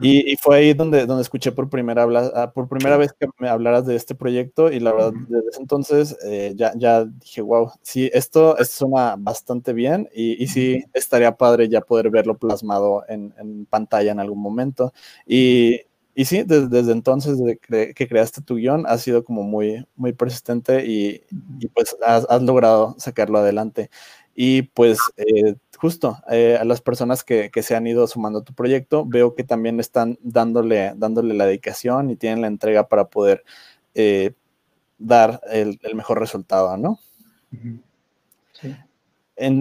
Y, 0.00 0.36
fue 0.36 0.56
ahí 0.56 0.74
donde, 0.74 1.06
donde 1.06 1.22
escuché 1.22 1.52
por 1.52 1.68
primera, 1.68 2.06
ah, 2.34 2.52
por 2.52 2.68
primera 2.68 2.96
vez 2.96 3.12
que 3.12 3.26
me 3.38 3.48
hablaras 3.48 3.86
de 3.86 3.96
este 3.96 4.14
proyecto 4.14 4.70
y 4.70 4.80
la 4.80 4.92
verdad, 4.92 5.12
desde 5.28 5.48
ese 5.48 5.60
entonces 5.60 6.16
eh, 6.24 6.52
ya, 6.56 6.72
ya 6.76 7.04
dije, 7.04 7.40
wow, 7.42 7.70
sí, 7.82 8.10
esto, 8.12 8.56
suena 8.64 9.16
bastante 9.18 9.72
bien 9.72 10.08
y, 10.14 10.42
y, 10.42 10.46
sí, 10.48 10.84
estaría 10.94 11.36
padre 11.36 11.68
ya 11.68 11.80
poder 11.80 12.10
verlo 12.10 12.36
plasmado 12.36 13.04
en, 13.08 13.34
en 13.38 13.66
pantalla 13.66 14.12
en 14.12 14.20
algún 14.20 14.40
momento. 14.40 14.92
Y, 15.26 15.82
y 16.14 16.24
sí, 16.24 16.42
desde, 16.44 16.68
desde 16.68 16.92
entonces 16.92 17.38
de 17.38 17.58
que 17.58 18.08
creaste 18.08 18.42
tu 18.42 18.56
guion, 18.56 18.86
ha 18.88 18.98
sido 18.98 19.22
como 19.24 19.44
muy, 19.44 19.86
muy 19.94 20.12
persistente 20.12 20.84
y, 20.84 21.22
y 21.60 21.68
pues 21.68 21.96
has, 22.04 22.26
has, 22.28 22.42
logrado 22.42 22.96
sacarlo 22.98 23.38
adelante. 23.38 23.88
Y 24.34 24.62
pues 24.62 24.98
eh, 25.16 25.54
justo 25.78 26.18
eh, 26.28 26.58
a 26.60 26.64
las 26.64 26.80
personas 26.80 27.22
que, 27.22 27.50
se 27.62 27.76
han 27.76 27.86
ido 27.86 28.06
sumando 28.08 28.40
a 28.40 28.44
tu 28.44 28.52
proyecto, 28.52 29.04
veo 29.06 29.34
que 29.34 29.44
también 29.44 29.78
están 29.78 30.18
dándole, 30.20 30.92
dándole 30.96 31.34
la 31.34 31.46
dedicación 31.46 32.10
y 32.10 32.16
tienen 32.16 32.40
la 32.40 32.48
entrega 32.48 32.88
para 32.88 33.04
poder 33.06 33.44
eh, 33.94 34.32
dar 34.98 35.40
el, 35.50 35.78
mejor 35.94 36.18
resultado, 36.18 36.76
¿no? 36.76 36.98
Sí. 38.52 38.76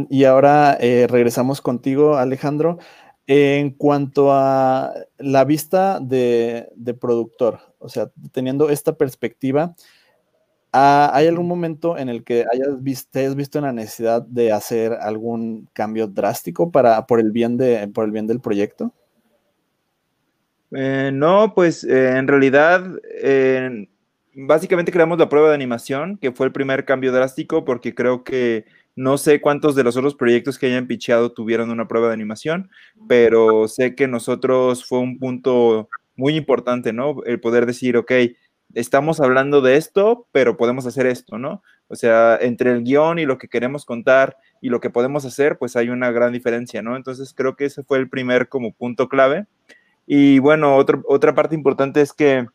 y 0.09 0.23
ahora 0.23 0.75
regresamos 0.79 1.61
contigo, 1.61 2.17
Alejandro. 2.17 2.79
En 3.27 3.71
cuanto 3.71 4.31
a 4.31 4.93
la 5.17 5.43
vista 5.43 5.99
de, 5.99 6.69
de 6.75 6.93
productor, 6.93 7.59
o 7.77 7.89
sea, 7.89 8.09
teniendo 8.31 8.69
esta 8.69 8.97
perspectiva, 8.97 9.75
¿Hay 10.71 11.27
algún 11.27 11.47
momento 11.47 11.97
en 11.97 12.09
el 12.09 12.23
que 12.23 12.45
hayas 12.51 12.83
visto, 12.83 13.09
te 13.11 13.21
hayas 13.21 13.35
visto 13.35 13.57
en 13.57 13.65
la 13.65 13.73
necesidad 13.73 14.21
de 14.21 14.51
hacer 14.51 14.93
algún 14.93 15.67
cambio 15.73 16.07
drástico 16.07 16.71
para, 16.71 17.07
por, 17.07 17.19
el 17.19 17.31
bien 17.31 17.57
de, 17.57 17.87
por 17.87 18.05
el 18.05 18.11
bien 18.11 18.27
del 18.27 18.41
proyecto? 18.41 18.93
Eh, 20.71 21.11
no, 21.13 21.53
pues 21.55 21.83
eh, 21.83 22.17
en 22.17 22.27
realidad, 22.27 22.85
básicamente 24.35 24.91
creamos 24.91 25.17
la 25.17 25.29
prueba 25.29 25.49
de 25.49 25.55
animación, 25.55 26.17
que 26.17 26.31
fue 26.31 26.45
el 26.45 26.51
primer 26.51 26.85
cambio 26.85 27.11
drástico, 27.11 27.65
porque 27.65 27.95
creo 27.95 28.23
que 28.23 28.65
no 28.97 29.17
sé 29.17 29.41
cuántos 29.41 29.75
de 29.75 29.83
los 29.83 29.95
otros 29.95 30.15
proyectos 30.15 30.57
que 30.57 30.65
hayan 30.65 30.87
picheado 30.87 31.31
tuvieron 31.31 31.69
una 31.69 31.87
prueba 31.87 32.07
de 32.07 32.15
animación, 32.15 32.69
pero 33.07 33.67
sé 33.67 33.95
que 33.95 34.07
nosotros 34.07 34.85
fue 34.85 34.99
un 34.99 35.19
punto 35.19 35.87
muy 36.15 36.35
importante, 36.35 36.93
¿no? 36.93 37.23
El 37.25 37.39
poder 37.39 37.67
decir, 37.67 37.95
ok, 37.95 38.11
estamos 38.73 39.19
hablando 39.19 39.61
de 39.61 39.77
esto, 39.77 40.27
pero 40.31 40.57
podemos 40.57 40.85
hacer 40.85 41.05
esto, 41.05 41.37
¿no? 41.37 41.63
O 41.87 41.95
sea, 41.95 42.37
entre 42.41 42.71
el 42.71 42.83
guion 42.83 43.19
y 43.19 43.25
lo 43.25 43.37
que 43.37 43.47
queremos 43.47 43.85
contar 43.85 44.37
y 44.61 44.69
lo 44.69 44.79
que 44.79 44.89
podemos 44.89 45.25
hacer, 45.25 45.57
pues 45.57 45.75
hay 45.75 45.89
una 45.89 46.11
gran 46.11 46.33
diferencia, 46.33 46.81
¿no? 46.81 46.95
Entonces 46.95 47.33
creo 47.33 47.55
que 47.55 47.65
ese 47.65 47.83
fue 47.83 47.97
el 47.97 48.09
primer 48.09 48.49
como 48.49 48.73
punto 48.73 49.07
clave. 49.07 49.45
Y 50.05 50.39
bueno, 50.39 50.77
otra 50.77 51.35
parte 51.35 51.55
importante 51.55 52.01
es 52.01 52.13
que 52.13 52.47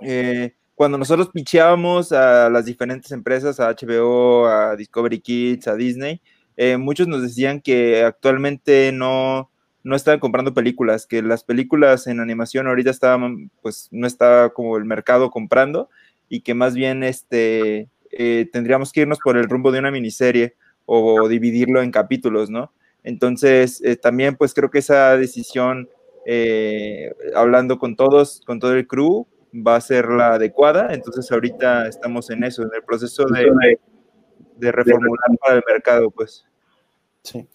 eh, 0.00 0.54
cuando 0.74 0.98
nosotros 0.98 1.30
picheábamos 1.32 2.12
a 2.12 2.50
las 2.50 2.64
diferentes 2.64 3.12
empresas, 3.12 3.60
a 3.60 3.70
HBO, 3.70 4.46
a 4.46 4.76
Discovery 4.76 5.20
Kids, 5.20 5.68
a 5.68 5.76
Disney, 5.76 6.20
eh, 6.56 6.76
muchos 6.76 7.08
nos 7.08 7.22
decían 7.22 7.60
que 7.60 8.04
actualmente 8.04 8.90
no, 8.92 9.50
no 9.84 9.94
estaban 9.94 10.18
comprando 10.18 10.54
películas, 10.54 11.06
que 11.06 11.22
las 11.22 11.44
películas 11.44 12.06
en 12.06 12.18
animación 12.20 12.66
ahorita 12.66 12.90
estaban, 12.90 13.50
pues 13.62 13.88
no 13.92 14.06
estaba 14.06 14.50
como 14.52 14.76
el 14.78 14.84
mercado 14.86 15.30
comprando 15.30 15.90
y 16.28 16.40
que 16.40 16.54
más 16.54 16.74
bien 16.74 17.04
este, 17.04 17.88
eh, 18.10 18.48
tendríamos 18.52 18.92
que 18.92 19.02
irnos 19.02 19.18
por 19.22 19.36
el 19.36 19.48
rumbo 19.48 19.70
de 19.70 19.78
una 19.80 19.90
miniserie 19.90 20.56
o 20.86 21.28
dividirlo 21.28 21.82
en 21.82 21.90
capítulos, 21.90 22.50
¿no? 22.50 22.72
Entonces, 23.02 23.82
eh, 23.84 23.96
también 23.96 24.36
pues 24.36 24.54
creo 24.54 24.70
que 24.70 24.78
esa 24.78 25.16
decisión, 25.18 25.88
eh, 26.26 27.12
hablando 27.34 27.78
con 27.78 27.94
todos, 27.96 28.40
con 28.46 28.58
todo 28.58 28.74
el 28.74 28.86
crew, 28.86 29.26
va 29.54 29.76
a 29.76 29.80
ser 29.80 30.08
la 30.08 30.34
adecuada. 30.34 30.94
Entonces, 30.94 31.30
ahorita 31.30 31.86
estamos 31.88 32.30
en 32.30 32.44
eso, 32.44 32.62
en 32.62 32.70
el 32.74 32.82
proceso 32.82 33.26
de, 33.26 33.78
de 34.56 34.72
reformular 34.72 35.28
para 35.40 35.56
el 35.56 35.62
mercado, 35.66 36.10
pues. 36.10 36.46
Sí. 37.22 37.46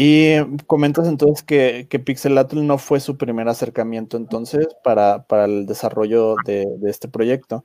Y 0.00 0.36
comentas 0.68 1.08
entonces 1.08 1.42
que, 1.42 1.88
que 1.90 1.98
Pixelatl 1.98 2.64
no 2.64 2.78
fue 2.78 3.00
su 3.00 3.16
primer 3.16 3.48
acercamiento 3.48 4.16
entonces 4.16 4.68
para, 4.84 5.26
el 5.44 5.66
desarrollo 5.66 6.36
de, 6.44 6.68
este 6.84 7.08
proyecto. 7.08 7.64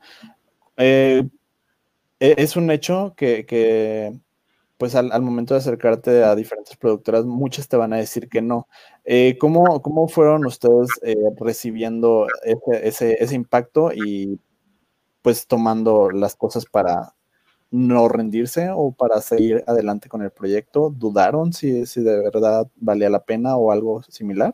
Eh, 0.78 1.30
e, 2.20 2.34
es 2.40 2.56
un 2.56 2.72
hecho 2.72 3.14
que, 3.16 4.20
pues 4.78 4.96
al, 4.96 5.22
momento 5.22 5.54
de 5.54 5.60
acercarte 5.60 6.24
a 6.24 6.34
diferentes 6.36 6.76
productoras, 6.76 7.24
muchas 7.24 7.68
te 7.68 7.78
van 7.78 7.94
a 7.94 7.98
decir 7.98 8.28
que 8.28 8.42
no. 8.42 8.68
Eh, 9.06 9.38
¿cómo, 9.40 10.08
fueron 10.08 10.48
ustedes 10.48 10.90
eh, 11.04 11.16
recibiendo 11.40 12.26
ese, 12.82 13.16
ese 13.24 13.36
impacto 13.36 13.92
y 13.94 14.40
pues 15.22 15.46
tomando 15.46 16.10
las 16.10 16.36
cosas 16.36 16.66
para, 16.66 17.14
no 17.74 18.08
rendirse 18.08 18.70
o 18.72 18.92
para 18.92 19.20
seguir 19.20 19.64
adelante 19.66 20.08
con 20.08 20.22
el 20.22 20.30
proyecto? 20.30 20.94
¿Dudaron 20.96 21.54
si, 21.54 21.88
si 21.88 22.04
de 22.04 22.20
verdad 22.20 22.68
valía 22.76 23.10
la 23.10 23.26
pena 23.26 23.58
o 23.58 23.72
algo 23.72 24.04
similar? 24.04 24.54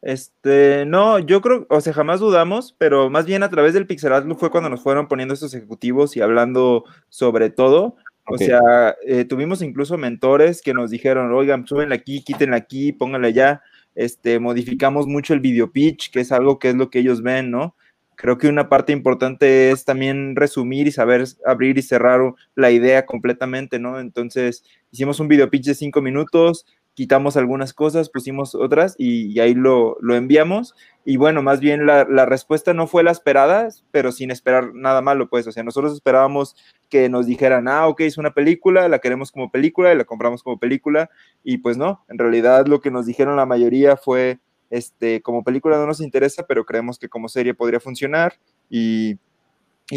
Este, 0.00 0.84
no, 0.86 1.18
yo 1.18 1.42
creo, 1.42 1.66
o 1.68 1.80
sea, 1.82 1.92
jamás 1.92 2.20
dudamos, 2.20 2.74
pero 2.78 3.10
más 3.10 3.26
bien 3.26 3.42
a 3.42 3.50
través 3.50 3.74
del 3.74 3.86
Pixelatl 3.86 4.32
fue 4.34 4.50
cuando 4.50 4.70
nos 4.70 4.82
fueron 4.82 5.06
poniendo 5.06 5.34
estos 5.34 5.52
ejecutivos 5.52 6.16
y 6.16 6.22
hablando 6.22 6.84
sobre 7.10 7.50
todo. 7.50 7.96
O 8.26 8.38
sea, 8.38 8.96
eh, 9.06 9.26
tuvimos 9.26 9.60
incluso 9.60 9.98
mentores 9.98 10.62
que 10.62 10.72
nos 10.72 10.90
dijeron, 10.90 11.30
oigan, 11.30 11.66
súbenla 11.66 11.96
aquí, 11.96 12.22
quítenla 12.22 12.56
aquí, 12.56 12.92
pónganla 12.92 13.28
allá. 13.28 13.62
Este, 13.94 14.38
modificamos 14.38 15.06
mucho 15.06 15.34
el 15.34 15.40
video 15.40 15.70
pitch, 15.70 16.10
que 16.10 16.20
es 16.20 16.32
algo 16.32 16.58
que 16.58 16.70
es 16.70 16.74
lo 16.74 16.88
que 16.88 17.00
ellos 17.00 17.22
ven, 17.22 17.50
¿no? 17.50 17.74
Creo 18.16 18.38
que 18.38 18.48
una 18.48 18.68
parte 18.68 18.92
importante 18.92 19.70
es 19.70 19.84
también 19.84 20.36
resumir 20.36 20.86
y 20.86 20.92
saber 20.92 21.24
abrir 21.44 21.78
y 21.78 21.82
cerrar 21.82 22.20
la 22.54 22.70
idea 22.70 23.06
completamente, 23.06 23.78
¿no? 23.78 23.98
Entonces, 24.00 24.64
hicimos 24.90 25.20
un 25.20 25.28
video 25.28 25.50
pitch 25.50 25.66
de 25.66 25.74
cinco 25.74 26.00
minutos, 26.00 26.64
quitamos 26.94 27.36
algunas 27.36 27.72
cosas, 27.72 28.08
pusimos 28.08 28.54
otras 28.54 28.94
y, 28.98 29.38
ahí 29.40 29.54
lo, 29.54 29.96
enviamos. 30.14 30.74
Y 31.04 31.16
bueno, 31.16 31.42
más 31.42 31.60
bien 31.60 31.86
la, 31.86 32.04
respuesta 32.26 32.72
no 32.72 32.86
fue 32.86 33.02
la 33.02 33.10
esperada, 33.10 33.68
pero 33.90 34.12
sin 34.12 34.30
esperar 34.30 34.72
nada 34.74 35.02
malo, 35.02 35.28
pues. 35.28 35.46
O 35.46 35.52
sea, 35.52 35.62
nosotros 35.62 35.92
esperábamos 35.92 36.56
que 36.88 37.08
nos 37.08 37.26
dijeran, 37.26 37.68
ah, 37.68 37.88
ok, 37.88 38.02
es 38.02 38.16
una 38.16 38.32
película, 38.32 38.88
la 38.88 39.00
queremos 39.00 39.32
como 39.32 39.50
película 39.50 39.92
y 39.92 39.96
la 39.96 40.04
compramos 40.04 40.42
como 40.42 40.58
película. 40.58 41.10
Y 41.42 41.58
pues 41.58 41.76
no, 41.76 42.04
en 42.08 42.18
realidad 42.18 42.66
lo 42.66 42.80
que 42.80 42.90
nos 42.90 43.06
dijeron 43.06 43.36
la 43.36 43.46
mayoría 43.46 43.96
fue 43.96 44.38
este, 44.70 45.22
como 45.22 45.44
película 45.44 45.76
no 45.76 45.86
nos 45.86 46.00
interesa, 46.00 46.44
pero 46.46 46.64
creemos 46.64 46.98
que 46.98 47.08
como 47.08 47.28
serie 47.28 47.54
podría 47.54 47.80
funcionar 47.80 48.34
y, 48.70 49.18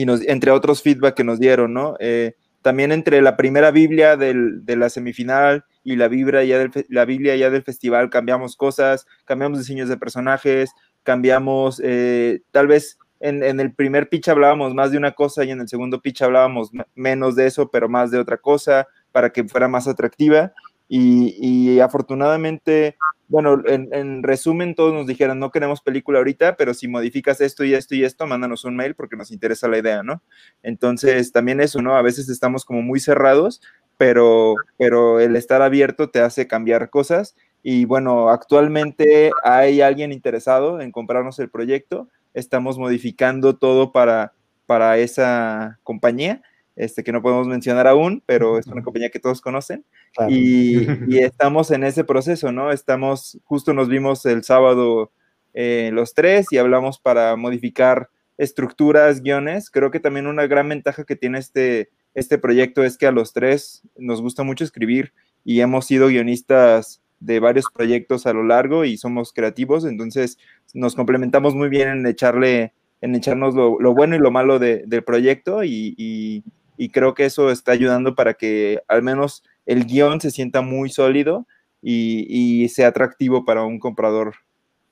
nos, 0.06 0.22
entre 0.28 0.52
otros 0.52 0.82
feedback 0.82 1.16
que 1.16 1.24
nos 1.24 1.40
dieron, 1.40 1.74
¿no? 1.74 1.96
Eh, 2.00 2.34
también 2.62 2.92
entre 2.92 3.22
la 3.22 3.38
primera 3.38 3.72
Biblia 3.72 4.18
del, 4.18 4.66
de 4.66 4.76
la 4.76 4.90
semifinal 4.90 5.64
y 5.84 5.96
la 5.96 6.10
Biblia, 6.10 6.44
ya 6.44 6.60
del, 6.60 6.72
la 6.90 7.06
Biblia 7.06 7.36
ya 7.36 7.50
del 7.50 7.64
festival 7.64 8.10
cambiamos 8.10 8.58
cosas, 8.58 9.06
cambiamos 9.26 9.60
diseños 9.60 9.88
de 9.88 9.98
personajes, 9.98 10.72
cambiamos, 11.04 11.82
eh, 11.84 12.42
tal 12.52 12.68
vez 12.68 12.98
en, 13.20 13.42
en, 13.44 13.60
el 13.60 13.74
primer 13.74 14.10
pitch 14.10 14.28
hablábamos 14.28 14.74
más 14.74 14.92
de 14.92 14.98
una 14.98 15.14
cosa 15.14 15.46
y 15.46 15.52
en 15.52 15.62
el 15.62 15.70
segundo 15.70 16.02
pitch 16.02 16.24
hablábamos 16.24 16.72
menos 16.94 17.36
de 17.36 17.48
eso, 17.48 17.70
pero 17.72 17.88
más 17.88 18.12
de 18.12 18.20
otra 18.20 18.38
cosa 18.38 18.88
para 19.12 19.32
que 19.32 19.46
fuera 19.46 19.68
más 19.68 19.88
atractiva. 19.88 20.52
Y, 20.90 21.36
y 21.40 21.80
afortunadamente 21.80 22.98
bueno, 23.28 23.62
en, 23.66 24.24
resumen, 24.24 24.74
todos 24.74 24.94
nos 24.94 25.06
dijeron, 25.06 25.40
no 25.40 25.52
queremos 25.52 25.82
película 25.82 26.20
ahorita, 26.20 26.56
pero 26.56 26.74
si 26.74 26.88
modificas 26.88 27.42
esto 27.42 27.66
y 27.66 27.74
esto 27.74 27.94
y 27.96 28.04
esto, 28.04 28.26
mándanos 28.26 28.64
un 28.64 28.76
mail 28.76 28.96
porque 28.96 29.18
nos 29.18 29.32
interesa 29.32 29.68
la 29.68 29.80
idea, 29.80 30.02
¿no? 30.02 30.24
Entonces, 30.64 31.32
también 31.34 31.60
eso, 31.60 31.82
¿no? 31.82 31.96
A 31.96 32.02
veces 32.02 32.30
estamos 32.30 32.64
como 32.64 32.82
muy 32.82 33.00
cerrados, 33.02 33.62
pero, 33.98 34.56
pero 34.78 35.20
el 35.20 35.36
estar 35.36 35.62
abierto 35.62 36.10
te 36.10 36.22
hace 36.22 36.48
cambiar 36.48 36.90
cosas. 36.90 37.36
Y 37.64 37.86
bueno, 37.86 38.30
actualmente 38.30 39.32
hay 39.44 39.82
alguien 39.82 40.14
interesado 40.14 40.80
en 40.80 40.92
comprarnos 40.92 41.40
el 41.40 41.50
proyecto. 41.50 42.08
Estamos 42.34 42.78
modificando 42.78 43.58
todo 43.58 43.92
para, 43.92 44.34
para 44.66 44.98
esa 45.00 45.80
compañía 45.84 46.42
este, 46.78 47.04
que 47.04 47.12
no 47.12 47.22
podemos 47.22 47.48
mencionar 47.48 47.88
aún, 47.88 48.24
pero 48.26 48.58
es 48.58 48.68
una 48.68 48.84
compañía 48.84 49.10
que 49.10 49.20
todos 49.20 49.42
conocen. 49.42 49.84
Y, 50.30 51.18
estamos 51.20 51.70
en 51.72 51.84
ese 51.84 52.04
proceso, 52.04 52.52
¿no? 52.52 52.72
Estamos, 52.72 53.40
justo 53.44 53.74
nos 53.74 53.90
vimos 53.90 54.26
el 54.26 54.44
sábado 54.44 55.12
eh, 55.54 55.90
los 55.92 56.14
tres 56.14 56.48
y 56.52 56.58
hablamos 56.58 57.00
para 57.00 57.36
modificar 57.36 58.10
estructuras, 58.38 59.22
guiones. 59.22 59.70
Creo 59.70 59.92
que 59.92 60.00
también 60.00 60.28
una 60.28 60.48
gran 60.48 60.70
ventaja 60.70 61.04
que 61.04 61.16
tiene 61.16 61.40
este, 61.40 61.90
este 62.14 62.38
proyecto 62.38 62.84
es 62.84 62.98
que 62.98 63.08
a 63.08 63.12
los 63.12 63.34
tres 63.34 63.84
nos 63.98 64.22
gusta 64.22 64.44
mucho 64.44 64.64
escribir 64.64 65.14
y 65.44 65.62
hemos 65.62 65.86
sido 65.86 66.08
guionistas 66.08 67.02
de 67.20 67.40
varios 67.40 67.66
proyectos 67.74 68.26
a 68.26 68.34
lo 68.34 68.44
largo 68.44 68.86
y 68.86 68.98
somos 68.98 69.34
creativos, 69.34 69.86
entonces 69.86 70.38
nos 70.74 70.96
complementamos 70.96 71.56
muy 71.56 71.70
bien 71.70 71.90
en 71.90 72.06
echarle, 72.06 72.74
en 73.02 73.16
echarnos 73.16 73.56
lo, 73.56 73.94
bueno 73.94 74.16
y 74.16 74.20
lo 74.20 74.32
malo 74.32 74.60
del 74.60 75.04
proyecto 75.04 75.64
y, 75.64 76.44
creo 76.92 77.14
que 77.14 77.26
eso 77.26 77.52
está 77.52 77.72
ayudando 77.72 78.16
para 78.16 78.36
que 78.36 78.82
al 78.88 79.02
menos 79.02 79.44
el 79.66 79.86
guion 79.86 80.22
se 80.22 80.32
sienta 80.32 80.62
muy 80.62 80.90
sólido 80.90 81.48
y, 81.82 82.68
sea 82.70 82.90
atractivo 82.90 83.46
para 83.46 83.64
un 83.64 83.80
comprador 83.80 84.36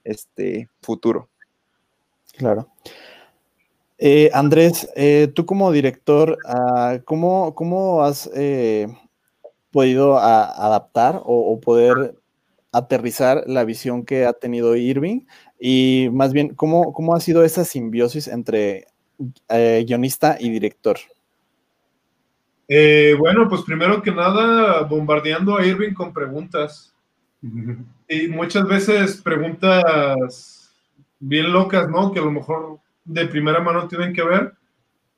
este, 0.03 0.69
futuro. 0.81 1.29
Claro. 2.37 2.69
Eh, 3.97 4.29
Andrés, 4.33 4.89
eh, 4.95 5.31
tú 5.33 5.45
como 5.45 5.71
director, 5.71 6.37
ah, 6.45 6.99
¿cómo, 7.05 8.03
has 8.03 8.29
eh, 8.35 8.87
podido 9.71 10.17
adaptar 10.19 11.21
o, 11.23 11.59
poder 11.59 12.15
aterrizar 12.71 13.43
la 13.47 13.63
visión 13.63 14.03
que 14.05 14.25
ha 14.25 14.33
tenido 14.33 14.75
Irving? 14.75 15.21
Y 15.59 16.09
más 16.11 16.33
bien, 16.33 16.53
¿cómo, 16.55 16.91
cómo 16.93 17.15
ha 17.15 17.21
sido 17.21 17.43
esa 17.43 17.63
simbiosis 17.63 18.27
entre 18.27 18.87
guionista 19.47 20.35
y 20.39 20.49
director? 20.49 20.97
Bueno, 23.17 23.47
pues 23.47 23.61
primero 23.61 24.01
que 24.01 24.11
nada, 24.11 24.81
bombardeando 24.83 25.57
a 25.57 25.65
Irving 25.65 25.93
con 25.93 26.13
preguntas. 26.13 26.93
Y 28.07 28.27
muchas 28.27 28.67
veces 28.67 29.21
preguntas 29.21 30.73
bien 31.19 31.51
locas, 31.51 31.89
¿no? 31.89 32.11
Que 32.11 32.19
a 32.19 32.23
lo 32.23 32.31
mejor 32.31 32.79
de 33.03 33.27
primera 33.27 33.59
mano 33.59 33.87
tienen 33.87 34.13
que 34.13 34.23
ver. 34.23 34.53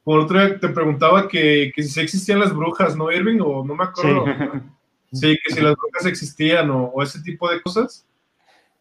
Por 0.03 0.19
otra, 0.21 0.59
te 0.59 0.69
preguntaba 0.69 1.27
que, 1.27 1.71
que 1.75 1.83
si 1.83 1.99
existían 1.99 2.39
las 2.39 2.53
brujas, 2.55 2.95
¿no, 2.95 3.11
Irving? 3.11 3.39
O 3.41 3.65
no 3.65 3.75
me 3.75 3.83
acuerdo. 3.83 4.25
Sí, 5.09 5.37
que 5.41 5.53
si 5.53 5.61
las 5.61 5.73
brujas 5.73 6.05
existían 6.05 6.69
o, 6.69 6.87
o, 6.87 7.01
ese 7.01 7.21
tipo 7.21 7.49
de 7.49 7.61
cosas. 7.61 8.05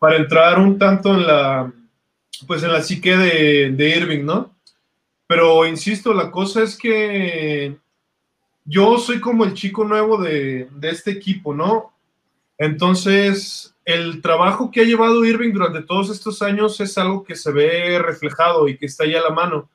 Para 0.00 0.16
entrar 0.16 0.58
un 0.58 0.76
tanto 0.76 1.14
en 1.14 1.24
la, 1.24 1.72
pues 2.48 2.64
en 2.64 2.72
la 2.72 2.82
psique 2.82 3.16
de, 3.16 3.70
de 3.70 3.96
Irving, 3.96 4.24
¿no? 4.24 4.52
Pero 5.28 5.64
insisto, 5.66 6.12
la 6.12 6.32
cosa 6.32 6.64
es 6.64 6.76
que 6.76 7.78
yo 8.66 8.98
soy 8.98 9.20
como 9.20 9.44
el 9.44 9.54
chico 9.54 9.84
nuevo 9.84 10.20
de, 10.20 10.68
de 10.72 10.90
este 10.90 11.12
equipo, 11.12 11.54
¿no? 11.54 11.92
Entonces, 12.58 13.74
el 13.84 14.20
trabajo 14.20 14.70
que 14.70 14.80
ha 14.80 14.84
llevado 14.84 15.24
Irving 15.24 15.52
durante 15.52 15.82
todos 15.82 16.10
estos 16.10 16.42
años 16.42 16.80
es 16.80 16.98
algo 16.98 17.22
que 17.22 17.36
se 17.36 17.52
ve 17.52 17.98
reflejado 17.98 18.68
y 18.68 18.76
que 18.76 18.86
está 18.86 19.04
ahí 19.04 19.14
a 19.14 19.22
la 19.22 19.30
mano. 19.30 19.70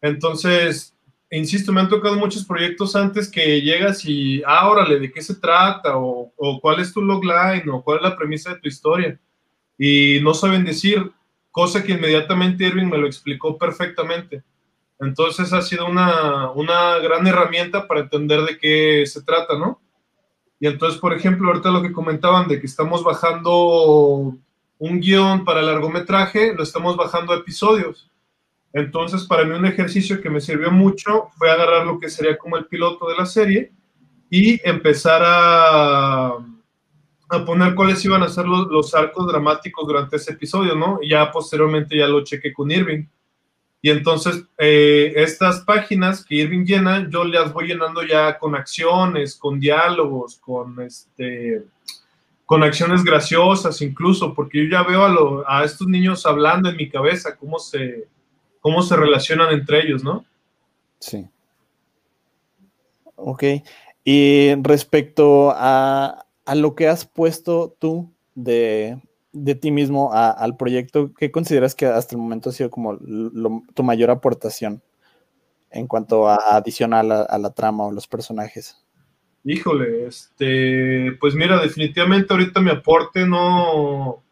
Entonces, 0.00 0.94
insisto, 1.30 1.72
me 1.72 1.80
han 1.80 1.88
tocado 1.88 2.16
muchos 2.16 2.44
proyectos 2.44 2.94
antes 2.94 3.30
que 3.30 3.60
llegas 3.60 4.04
y, 4.04 4.42
ah, 4.46 4.68
órale, 4.68 4.98
¿de 4.98 5.10
qué 5.10 5.20
se 5.20 5.34
trata? 5.34 5.96
O, 5.96 6.32
cuál 6.60 6.80
es 6.80 6.92
tu 6.92 7.02
logline, 7.02 7.68
o 7.70 7.82
cuál 7.82 7.98
es 7.98 8.04
la 8.04 8.16
premisa 8.16 8.54
de 8.54 8.60
tu 8.60 8.68
historia. 8.68 9.18
Y 9.76 10.20
no 10.22 10.34
saben 10.34 10.64
decir, 10.64 11.10
cosa 11.50 11.82
que 11.82 11.92
inmediatamente 11.92 12.64
Irving 12.64 12.86
me 12.86 12.98
lo 12.98 13.06
explicó 13.06 13.58
perfectamente. 13.58 14.42
Entonces 15.00 15.52
ha 15.52 15.62
sido 15.62 15.86
una, 15.86 16.50
una 16.50 16.98
gran 16.98 17.26
herramienta 17.26 17.86
para 17.86 18.00
entender 18.00 18.42
de 18.42 18.58
qué 18.58 19.04
se 19.06 19.22
trata, 19.22 19.56
¿no? 19.58 19.80
Y 20.60 20.66
entonces, 20.66 21.00
por 21.00 21.12
ejemplo, 21.12 21.48
ahorita 21.48 21.70
lo 21.70 21.82
que 21.82 21.92
comentaban 21.92 22.48
de 22.48 22.60
que 22.60 22.66
estamos 22.66 23.04
bajando 23.04 24.34
un 24.78 25.00
guion 25.00 25.44
para 25.44 25.62
largometraje, 25.62 26.54
lo 26.54 26.62
estamos 26.62 26.96
bajando 26.96 27.32
a 27.32 27.36
episodios. 27.36 28.10
Entonces, 28.72 29.24
para 29.24 29.44
mí 29.44 29.54
un 29.54 29.66
ejercicio 29.66 30.20
que 30.20 30.30
me 30.30 30.40
sirvió 30.40 30.70
mucho 30.70 31.28
fue 31.36 31.50
agarrar 31.50 31.86
lo 31.86 31.98
que 31.98 32.10
sería 32.10 32.36
como 32.36 32.56
el 32.56 32.66
piloto 32.66 33.08
de 33.08 33.16
la 33.16 33.26
serie 33.26 33.72
y 34.30 34.60
empezar 34.68 35.22
a, 35.24 36.26
a 37.28 37.44
poner 37.44 37.74
cuáles 37.74 38.04
iban 38.04 38.22
a 38.22 38.28
ser 38.28 38.46
los, 38.46 38.68
los, 38.68 38.94
arcos 38.94 39.26
dramáticos 39.26 39.86
durante 39.86 40.16
ese 40.16 40.32
episodio, 40.32 40.74
¿no? 40.74 40.98
Y 41.00 41.10
ya 41.10 41.30
posteriormente 41.30 41.96
ya 41.96 42.06
lo 42.06 42.22
chequé 42.24 42.52
con 42.52 42.70
Irving. 42.70 43.06
Y 43.80 43.90
entonces 43.90 44.44
eh, 44.58 45.12
estas 45.16 45.60
páginas 45.60 46.24
que 46.24 46.36
Irving 46.36 46.64
llena, 46.64 47.08
yo 47.08 47.24
las 47.24 47.52
voy 47.52 47.68
llenando 47.68 48.02
ya 48.02 48.38
con 48.38 48.54
acciones, 48.54 49.36
con 49.36 49.60
diálogos, 49.60 50.36
con 50.38 50.80
este 50.80 51.64
con 52.44 52.62
acciones 52.62 53.04
graciosas 53.04 53.82
incluso, 53.82 54.34
porque 54.34 54.64
yo 54.64 54.70
ya 54.70 54.82
veo 54.82 55.44
a, 55.46 55.64
estos 55.64 55.86
niños 55.86 56.24
hablando 56.24 56.70
en 56.70 56.78
mi 56.78 56.88
cabeza, 56.88 57.36
cómo 57.36 57.58
se, 57.58 58.08
cómo 58.60 58.82
se 58.82 58.96
relacionan 58.96 59.52
entre 59.52 59.82
ellos, 59.82 60.02
¿no? 60.02 60.24
Sí. 60.98 61.26
Ok. 63.16 63.44
Y 64.02 64.54
respecto 64.62 65.52
a, 65.54 66.24
a 66.46 66.54
lo 66.54 66.74
que 66.74 66.88
has 66.88 67.04
puesto 67.04 67.76
tú 67.78 68.10
de, 68.34 68.98
de 69.44 69.54
ti 69.54 69.70
mismo 69.70 70.12
al 70.12 70.56
proyecto, 70.56 71.12
¿qué 71.16 71.30
consideras 71.30 71.74
que 71.74 71.86
hasta 71.86 72.14
el 72.14 72.20
momento 72.20 72.50
ha 72.50 72.52
sido 72.52 72.70
como 72.70 72.98
tu 73.74 73.82
mayor 73.82 74.10
aportación 74.10 74.82
en 75.70 75.86
cuanto 75.86 76.28
a 76.28 76.36
adicional 76.56 77.12
a, 77.12 77.38
la 77.38 77.50
trama 77.52 77.84
o 77.84 77.92
los 77.92 78.06
personajes? 78.06 78.76
Híjole, 79.44 80.06
este, 80.06 81.12
pues 81.20 81.34
mira, 81.34 81.60
definitivamente 81.60 82.32
ahorita 82.32 82.60
mi 82.60 82.70
aporte 82.70 83.26
no, 83.26 84.22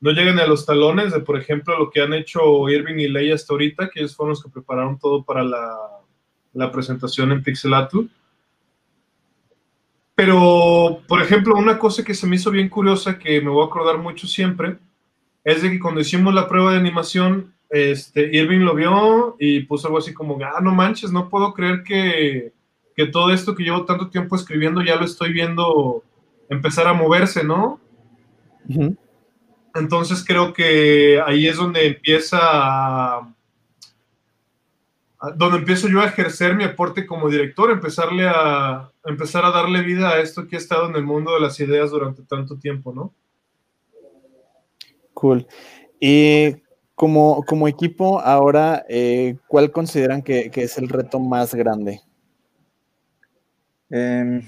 no 0.00 0.10
llega 0.10 0.32
ni 0.32 0.40
a 0.40 0.46
los 0.46 0.64
talones 0.64 1.12
de, 1.12 1.20
por 1.20 1.38
ejemplo, 1.38 1.78
lo 1.78 1.90
que 1.90 2.00
han 2.00 2.14
hecho 2.14 2.68
Irving 2.68 2.98
y 2.98 3.08
Leia 3.08 3.34
hasta 3.34 3.52
ahorita, 3.52 3.90
que 3.90 4.00
ellos 4.00 4.16
fueron 4.16 4.30
los 4.30 4.42
que 4.42 4.50
prepararon 4.50 4.98
todo 4.98 5.24
para 5.24 5.42
la, 5.42 5.76
la 6.54 6.70
presentación 6.70 7.32
en 7.32 7.42
Pixelatu. 7.42 8.08
Pero, 10.14 11.00
por 11.08 11.22
ejemplo, 11.22 11.54
una 11.56 11.78
cosa 11.78 12.04
que 12.04 12.14
se 12.14 12.26
me 12.26 12.36
hizo 12.36 12.50
bien 12.50 12.68
curiosa, 12.68 13.18
que 13.18 13.40
me 13.40 13.50
voy 13.50 13.62
a 13.62 13.66
acordar 13.66 13.98
mucho 13.98 14.26
siempre, 14.26 14.78
es 15.44 15.62
de 15.62 15.70
que 15.70 15.80
cuando 15.80 16.00
hicimos 16.00 16.34
la 16.34 16.48
prueba 16.48 16.72
de 16.72 16.78
animación, 16.78 17.54
este, 17.70 18.36
Irving 18.36 18.60
lo 18.60 18.74
vio 18.74 19.36
y 19.38 19.60
puso 19.60 19.86
algo 19.86 19.98
así 19.98 20.12
como, 20.12 20.38
ah, 20.44 20.60
no 20.60 20.74
manches, 20.74 21.10
no 21.10 21.28
puedo 21.30 21.54
creer 21.54 21.82
que, 21.82 22.52
que 22.94 23.06
todo 23.06 23.32
esto 23.32 23.54
que 23.54 23.64
llevo 23.64 23.84
tanto 23.84 24.10
tiempo 24.10 24.36
escribiendo 24.36 24.82
ya 24.82 24.96
lo 24.96 25.06
estoy 25.06 25.32
viendo 25.32 26.04
empezar 26.50 26.86
a 26.86 26.92
moverse, 26.92 27.42
¿no? 27.42 27.80
Entonces 29.74 30.22
creo 30.24 30.52
que 30.52 31.20
ahí 31.24 31.46
es 31.46 31.56
donde 31.56 31.86
empieza 31.86 32.38
a, 32.40 33.34
donde 35.36 35.58
empiezo 35.58 35.88
yo 35.88 36.00
a 36.00 36.06
ejercer 36.06 36.56
mi 36.56 36.64
aporte 36.64 37.06
como 37.06 37.28
director, 37.28 37.70
empezarle 37.70 38.26
a, 38.28 38.90
empezar 39.04 39.44
a 39.44 39.52
darle 39.52 39.82
vida 39.82 40.10
a 40.10 40.20
esto 40.20 40.48
que 40.48 40.56
ha 40.56 40.58
estado 40.58 40.88
en 40.88 40.96
el 40.96 41.04
mundo 41.04 41.32
de 41.34 41.40
las 41.40 41.60
ideas 41.60 41.90
durante 41.90 42.22
tanto 42.24 42.58
tiempo, 42.58 42.92
¿no? 42.92 43.14
Cool. 45.14 45.46
Y 46.00 46.56
como, 46.96 47.44
como 47.44 47.68
equipo, 47.68 48.20
ahora, 48.20 48.84
eh, 48.88 49.36
¿cuál 49.46 49.70
consideran 49.70 50.22
que, 50.22 50.50
es 50.52 50.78
el 50.78 50.88
reto 50.88 51.20
más 51.20 51.54
grande? 51.54 52.00
Em, 53.90 54.42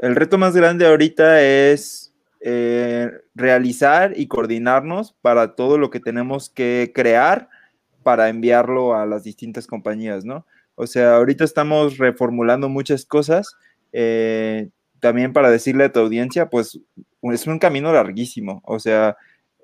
el 0.00 0.14
reto 0.14 0.38
más 0.38 0.54
grande 0.54 0.86
ahorita 0.86 1.42
es 1.42 2.14
eh, 2.40 3.10
realizar 3.34 4.12
y 4.16 4.28
coordinarnos 4.28 5.14
para 5.20 5.56
todo 5.56 5.78
lo 5.78 5.90
que 5.90 5.98
tenemos 5.98 6.48
que 6.48 6.92
crear 6.94 7.48
para 8.02 8.28
enviarlo 8.28 8.94
a 8.94 9.06
las 9.06 9.24
distintas 9.24 9.66
compañías, 9.66 10.24
¿no? 10.24 10.46
O 10.74 10.86
sea, 10.86 11.16
ahorita 11.16 11.44
estamos 11.44 11.98
reformulando 11.98 12.68
muchas 12.68 13.04
cosas. 13.04 13.56
Eh, 13.92 14.70
también 15.00 15.32
para 15.32 15.50
decirle 15.50 15.84
a 15.84 15.92
tu 15.92 16.00
audiencia, 16.00 16.48
pues 16.48 16.80
es 17.22 17.46
un 17.46 17.58
camino 17.58 17.92
larguísimo. 17.92 18.62
O 18.64 18.78
sea, 18.78 19.16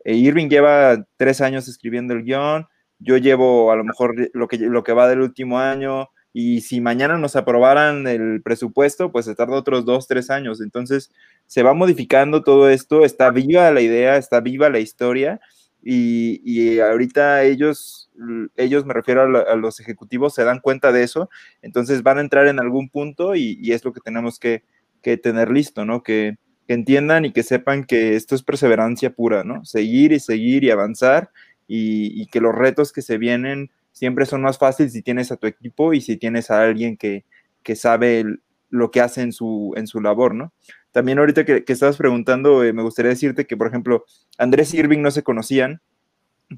eh, 0.05 0.14
Irving 0.14 0.48
lleva 0.48 1.05
tres 1.16 1.40
años 1.40 1.68
escribiendo 1.68 2.14
el 2.14 2.24
guion, 2.24 2.66
yo 2.98 3.16
llevo 3.16 3.70
a 3.72 3.77
lo 3.77 3.85
mejor 3.85 4.14
lo 4.33 4.48
que, 4.48 4.59
lo 4.59 4.83
que 4.83 4.92
va 4.92 5.09
del 5.09 5.20
último 5.20 5.59
año, 5.59 6.09
y 6.33 6.61
si 6.61 6.81
mañana 6.81 7.18
nos 7.18 7.37
aprobaran 7.37 8.07
el 8.07 8.42
presupuesto, 8.42 9.11
pues 9.12 9.24
se 9.27 9.35
tarda 9.35 9.57
otros 9.57 9.85
dos, 9.85 10.07
tres 10.07 10.31
años. 10.31 10.61
Entonces, 10.61 11.11
se 11.46 11.62
va 11.62 11.74
modificando 11.74 12.42
todo 12.42 12.68
esto, 12.68 13.05
está 13.05 13.31
viva 13.31 13.70
la 13.70 13.81
idea, 13.81 14.16
está 14.16 14.40
viva 14.40 14.68
la 14.68 14.79
historia, 14.79 15.40
y, 15.83 16.81
ahorita 16.81 17.44
ellos, 17.44 18.08
ellos 18.57 18.85
me 18.85 18.94
refiero 18.94 19.22
a, 19.22 19.57
los 19.57 19.81
ejecutivos, 19.81 20.35
se 20.35 20.44
dan 20.44 20.61
cuenta 20.61 20.92
de 20.92 21.02
eso, 21.02 21.31
entonces 21.62 22.02
van 22.02 22.18
a 22.18 22.20
entrar 22.20 22.48
en 22.48 22.59
algún 22.59 22.88
punto 22.88 23.35
y, 23.35 23.72
es 23.72 23.85
lo 23.85 23.92
que 23.92 24.00
tenemos 24.00 24.38
que, 24.38 24.62
tener 25.22 25.50
listo, 25.50 25.85
¿no? 25.85 26.02
Que, 26.02 26.37
entiendan 26.70 27.24
y 27.24 27.33
que 27.33 27.42
sepan 27.42 27.85
que 27.85 28.14
esto 28.14 28.35
es 28.35 28.42
perseverancia 28.42 29.14
pura, 29.14 29.42
¿no? 29.42 29.64
Seguir 29.64 30.12
y 30.12 30.20
seguir 30.20 30.64
y 30.64 30.70
avanzar 30.70 31.31
y, 31.66 32.26
que 32.26 32.42
los 32.42 32.54
retos 32.54 32.92
que 32.92 33.00
se 33.00 33.16
vienen 33.16 33.70
siempre 33.92 34.26
son 34.26 34.42
más 34.42 34.59
fáciles 34.59 34.92
si 34.92 35.00
tienes 35.00 35.33
a 35.33 35.37
tu 35.37 35.46
equipo 35.46 35.94
y 35.94 36.02
si 36.02 36.18
tienes 36.18 36.50
a 36.50 36.62
alguien 36.62 36.98
que, 36.98 37.24
sabe 37.74 38.24
lo 38.70 38.90
que 38.90 39.00
hace 39.00 39.22
en 39.22 39.33
su, 39.33 39.72
en 39.76 39.87
su 39.87 40.00
labor, 40.00 40.35
¿no? 40.35 40.52
También 40.92 41.18
ahorita 41.18 41.44
que, 41.44 41.64
estabas 41.66 41.96
preguntando, 41.96 42.64
eh, 42.64 42.72
me 42.72 42.83
gustaría 42.83 43.11
decirte 43.11 43.46
que, 43.46 43.57
por 43.57 43.68
ejemplo, 43.68 44.04
Andrés 44.37 44.74
y 44.74 44.78
Irving 44.78 45.00
no 45.00 45.11
se 45.11 45.22
conocían 45.22 45.81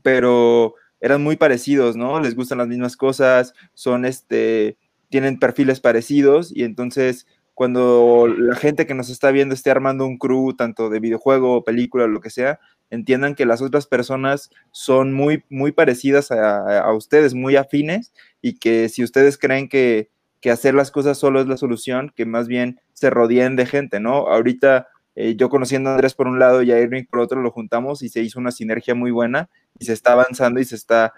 pero 0.02 0.74
eran 1.00 1.22
muy 1.22 1.36
parecidos, 1.36 1.96
¿no? 1.96 2.20
Les 2.20 2.34
gustan 2.34 2.58
las 2.58 2.68
mismas 2.68 2.96
cosas, 2.96 3.54
son 3.74 4.04
este, 4.04 4.76
tienen 5.08 5.38
perfiles 5.38 5.80
parecidos 5.80 6.54
y 6.54 6.64
entonces 6.64 7.26
cuando 7.60 8.26
la 8.26 8.56
gente 8.56 8.86
que 8.86 8.94
nos 8.94 9.10
está 9.10 9.30
viendo 9.30 9.54
esté 9.54 9.70
armando 9.70 10.06
un 10.06 10.16
crew, 10.16 10.54
tanto 10.54 10.88
de 10.88 10.98
videojuego, 10.98 11.62
película, 11.62 12.06
lo 12.06 12.20
que 12.20 12.30
sea, 12.30 12.58
entiendan 12.88 13.34
que 13.34 13.44
las 13.44 13.60
otras 13.60 13.86
personas 13.86 14.48
son 14.70 15.12
muy, 15.12 15.44
muy 15.50 15.70
parecidas 15.70 16.30
a, 16.30 16.90
ustedes, 16.94 17.34
muy 17.34 17.56
afines, 17.56 18.14
y 18.40 18.58
que 18.58 18.88
si 18.88 19.04
ustedes 19.04 19.36
creen 19.36 19.68
que, 19.68 20.08
que, 20.40 20.50
hacer 20.50 20.72
las 20.72 20.90
cosas 20.90 21.18
solo 21.18 21.38
es 21.40 21.48
la 21.48 21.58
solución, 21.58 22.10
que 22.16 22.24
más 22.24 22.48
bien 22.48 22.80
se 22.94 23.10
rodeen 23.10 23.56
de 23.56 23.66
gente, 23.66 24.00
¿no? 24.00 24.28
Ahorita 24.28 24.88
eh, 25.20 25.36
yo 25.36 25.48
conociendo 25.48 25.90
a 25.90 25.94
Andrés 25.94 26.14
por 26.14 26.26
un 26.28 26.38
lado 26.38 26.62
y 26.62 26.72
a 26.72 26.80
Irving 26.80 27.04
por 27.04 27.20
otro, 27.20 27.40
lo 27.40 27.50
juntamos 27.50 28.02
y 28.02 28.08
se 28.08 28.20
hizo 28.20 28.38
una 28.38 28.50
sinergia 28.50 28.94
muy 28.94 29.10
buena 29.10 29.48
y 29.78 29.84
se 29.84 29.92
está 29.92 30.12
avanzando 30.12 30.60
y 30.60 30.64
se 30.64 30.76
está 30.76 31.12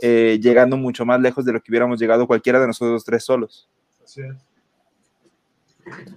eh, 0.00 0.38
llegando 0.40 0.76
mucho 0.76 1.04
más 1.04 1.20
lejos 1.20 1.44
de 1.44 1.52
lo 1.52 1.60
que 1.60 1.70
hubiéramos 1.70 1.98
llegado 1.98 2.26
cualquiera 2.26 2.60
de 2.60 2.66
nosotros 2.66 3.04
tres 3.04 3.24
solos. 3.24 3.68
Así 4.02 4.22
es. 4.22 4.36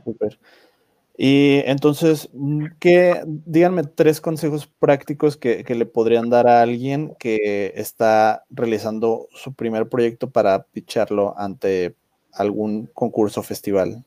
Super. 0.04 0.40
Y 1.18 1.62
entonces, 1.66 2.30
¿qué, 2.80 3.22
díganme 3.26 3.84
tres 3.84 4.22
consejos 4.22 4.68
prácticos 4.68 5.38
que, 5.38 5.64
que, 5.64 5.76
le 5.76 5.86
podrían 5.86 6.30
dar 6.30 6.48
a 6.48 6.62
alguien 6.62 7.16
que 7.20 7.74
está 7.76 8.44
realizando 8.50 9.28
su 9.32 9.54
primer 9.54 9.88
proyecto 9.88 10.32
para 10.32 10.64
picharlo 10.64 11.38
ante 11.38 11.96
algún 12.34 12.88
concurso, 12.88 13.44
festival 13.44 14.04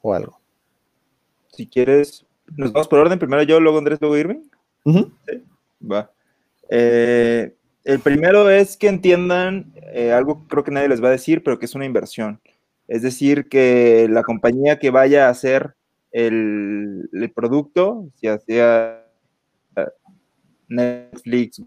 o 0.00 0.14
algo. 0.14 0.40
Si 1.48 1.66
quieres, 1.66 2.24
nos 2.56 2.72
vamos 2.72 2.88
por 2.88 2.98
orden. 2.98 3.18
Primero 3.18 3.42
yo, 3.42 3.60
luego 3.60 3.78
Andrés, 3.78 3.98
luego 4.00 4.16
Irving. 4.16 4.42
Va. 5.90 6.10
Eh, 6.70 7.54
el 7.84 7.98
primero 8.00 8.48
es 8.50 8.76
que 8.76 8.88
entiendan 8.88 9.72
eh, 9.92 10.12
algo 10.12 10.42
que 10.42 10.48
creo 10.48 10.64
que 10.64 10.70
nadie 10.70 10.88
les 10.88 11.02
va 11.02 11.08
a 11.08 11.12
decir, 11.12 11.42
pero 11.42 11.58
que 11.58 11.66
es 11.66 11.74
una 11.74 11.84
inversión. 11.84 12.40
Es 12.88 13.02
decir, 13.02 13.48
que 13.48 14.06
la 14.10 14.22
compañía 14.22 14.78
que 14.78 14.90
vaya 14.90 15.26
a 15.26 15.30
hacer 15.30 15.74
el, 16.12 17.08
el 17.12 17.30
producto, 17.30 18.06
ya 18.20 18.38
sea 18.38 19.04
Netflix, 20.68 21.62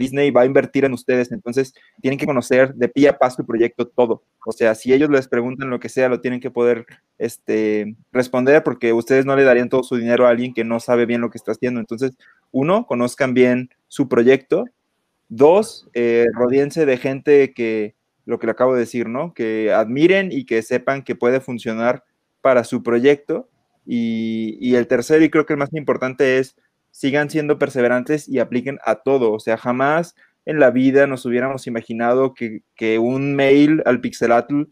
Disney 0.00 0.30
va 0.30 0.42
a 0.42 0.46
invertir 0.46 0.84
en 0.84 0.94
ustedes, 0.94 1.30
entonces 1.30 1.74
tienen 2.00 2.18
que 2.18 2.26
conocer 2.26 2.74
de 2.74 2.88
pie 2.88 3.08
a 3.08 3.18
paso 3.18 3.42
el 3.42 3.46
proyecto 3.46 3.86
todo. 3.86 4.24
O 4.46 4.52
sea, 4.52 4.74
si 4.74 4.92
ellos 4.92 5.10
les 5.10 5.28
preguntan 5.28 5.68
lo 5.68 5.78
que 5.78 5.90
sea, 5.90 6.08
lo 6.08 6.20
tienen 6.20 6.40
que 6.40 6.50
poder 6.50 6.86
este, 7.18 7.94
responder 8.10 8.64
porque 8.64 8.94
ustedes 8.94 9.26
no 9.26 9.36
le 9.36 9.44
darían 9.44 9.68
todo 9.68 9.82
su 9.82 9.96
dinero 9.96 10.26
a 10.26 10.30
alguien 10.30 10.54
que 10.54 10.64
no 10.64 10.80
sabe 10.80 11.04
bien 11.04 11.20
lo 11.20 11.30
que 11.30 11.36
está 11.36 11.52
haciendo. 11.52 11.80
Entonces, 11.80 12.16
uno, 12.50 12.86
conozcan 12.86 13.34
bien 13.34 13.68
su 13.88 14.08
proyecto. 14.08 14.64
Dos, 15.28 15.88
eh, 15.92 16.26
de 16.74 16.96
gente 16.96 17.52
que, 17.52 17.94
lo 18.24 18.38
que 18.38 18.46
le 18.46 18.52
acabo 18.52 18.72
de 18.72 18.80
decir, 18.80 19.08
¿no? 19.08 19.34
Que 19.34 19.72
admiren 19.72 20.32
y 20.32 20.46
que 20.46 20.62
sepan 20.62 21.02
que 21.02 21.14
puede 21.14 21.40
funcionar 21.40 22.04
para 22.40 22.64
su 22.64 22.82
proyecto. 22.82 23.48
Y, 23.86 24.56
y 24.60 24.76
el 24.76 24.86
tercero, 24.86 25.22
y 25.22 25.30
creo 25.30 25.44
que 25.44 25.52
el 25.52 25.58
más 25.58 25.72
importante 25.74 26.38
es 26.38 26.56
sigan 26.90 27.30
siendo 27.30 27.58
perseverantes 27.58 28.28
y 28.28 28.38
apliquen 28.38 28.78
a 28.84 28.96
todo. 28.96 29.32
O 29.32 29.40
sea, 29.40 29.56
jamás 29.56 30.14
en 30.46 30.58
la 30.58 30.70
vida 30.70 31.06
nos 31.06 31.24
hubiéramos 31.26 31.66
imaginado 31.66 32.34
que, 32.34 32.98
un 32.98 33.34
mail 33.34 33.82
al 33.86 34.00
Pixelatl 34.00 34.62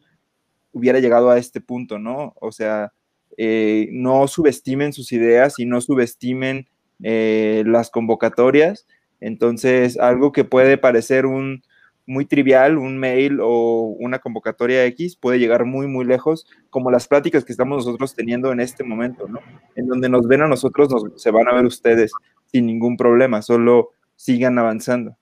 hubiera 0.73 1.01
llegado 1.01 1.31
a 1.31 1.39
este 1.39 1.61
punto, 1.61 1.99
¿no? 1.99 2.35
O 2.41 2.53
sea, 2.53 2.93
eh, 3.37 3.89
no 3.93 4.27
subestimen 4.29 4.93
sus 4.93 5.13
ideas 5.13 5.55
y 5.59 5.67
no 5.67 5.81
subestimen 5.81 6.69
eh, 7.03 7.63
las 7.67 7.91
convocatorias. 7.91 8.87
Entonces, 9.21 9.99
algo 9.99 10.33
que 10.33 10.45
puede 10.45 10.79
parecer 10.79 11.27
un, 11.27 11.63
muy 12.09 12.25
trivial, 12.25 12.79
un 12.79 12.97
mail 12.97 13.39
o 13.43 13.95
una 13.99 14.19
convocatoria 14.19 14.87
X 14.87 15.15
puede 15.15 15.39
llegar 15.39 15.67
muy, 15.67 15.87
muy 15.87 16.07
lejos, 16.07 16.47
como 16.71 16.91
las 16.91 17.07
pláticas 17.07 17.45
que 17.45 17.53
estamos 17.53 17.85
nosotros 17.85 18.15
teniendo 18.15 18.51
en 18.51 18.61
este 18.61 18.83
momento, 18.83 19.29
¿no? 19.29 19.41
En 19.77 19.87
donde 19.87 20.09
nos 20.09 20.27
ven 20.27 20.41
a 20.41 20.49
nosotros, 20.49 20.91
se 21.17 21.31
van 21.31 21.49
a 21.49 21.55
ver 21.55 21.67
ustedes 21.67 22.11
sin 22.47 22.65
ningún 22.65 22.97
problema, 22.97 23.43
solo 23.43 23.91
sigan 24.17 24.59
avanzando. 24.59 25.17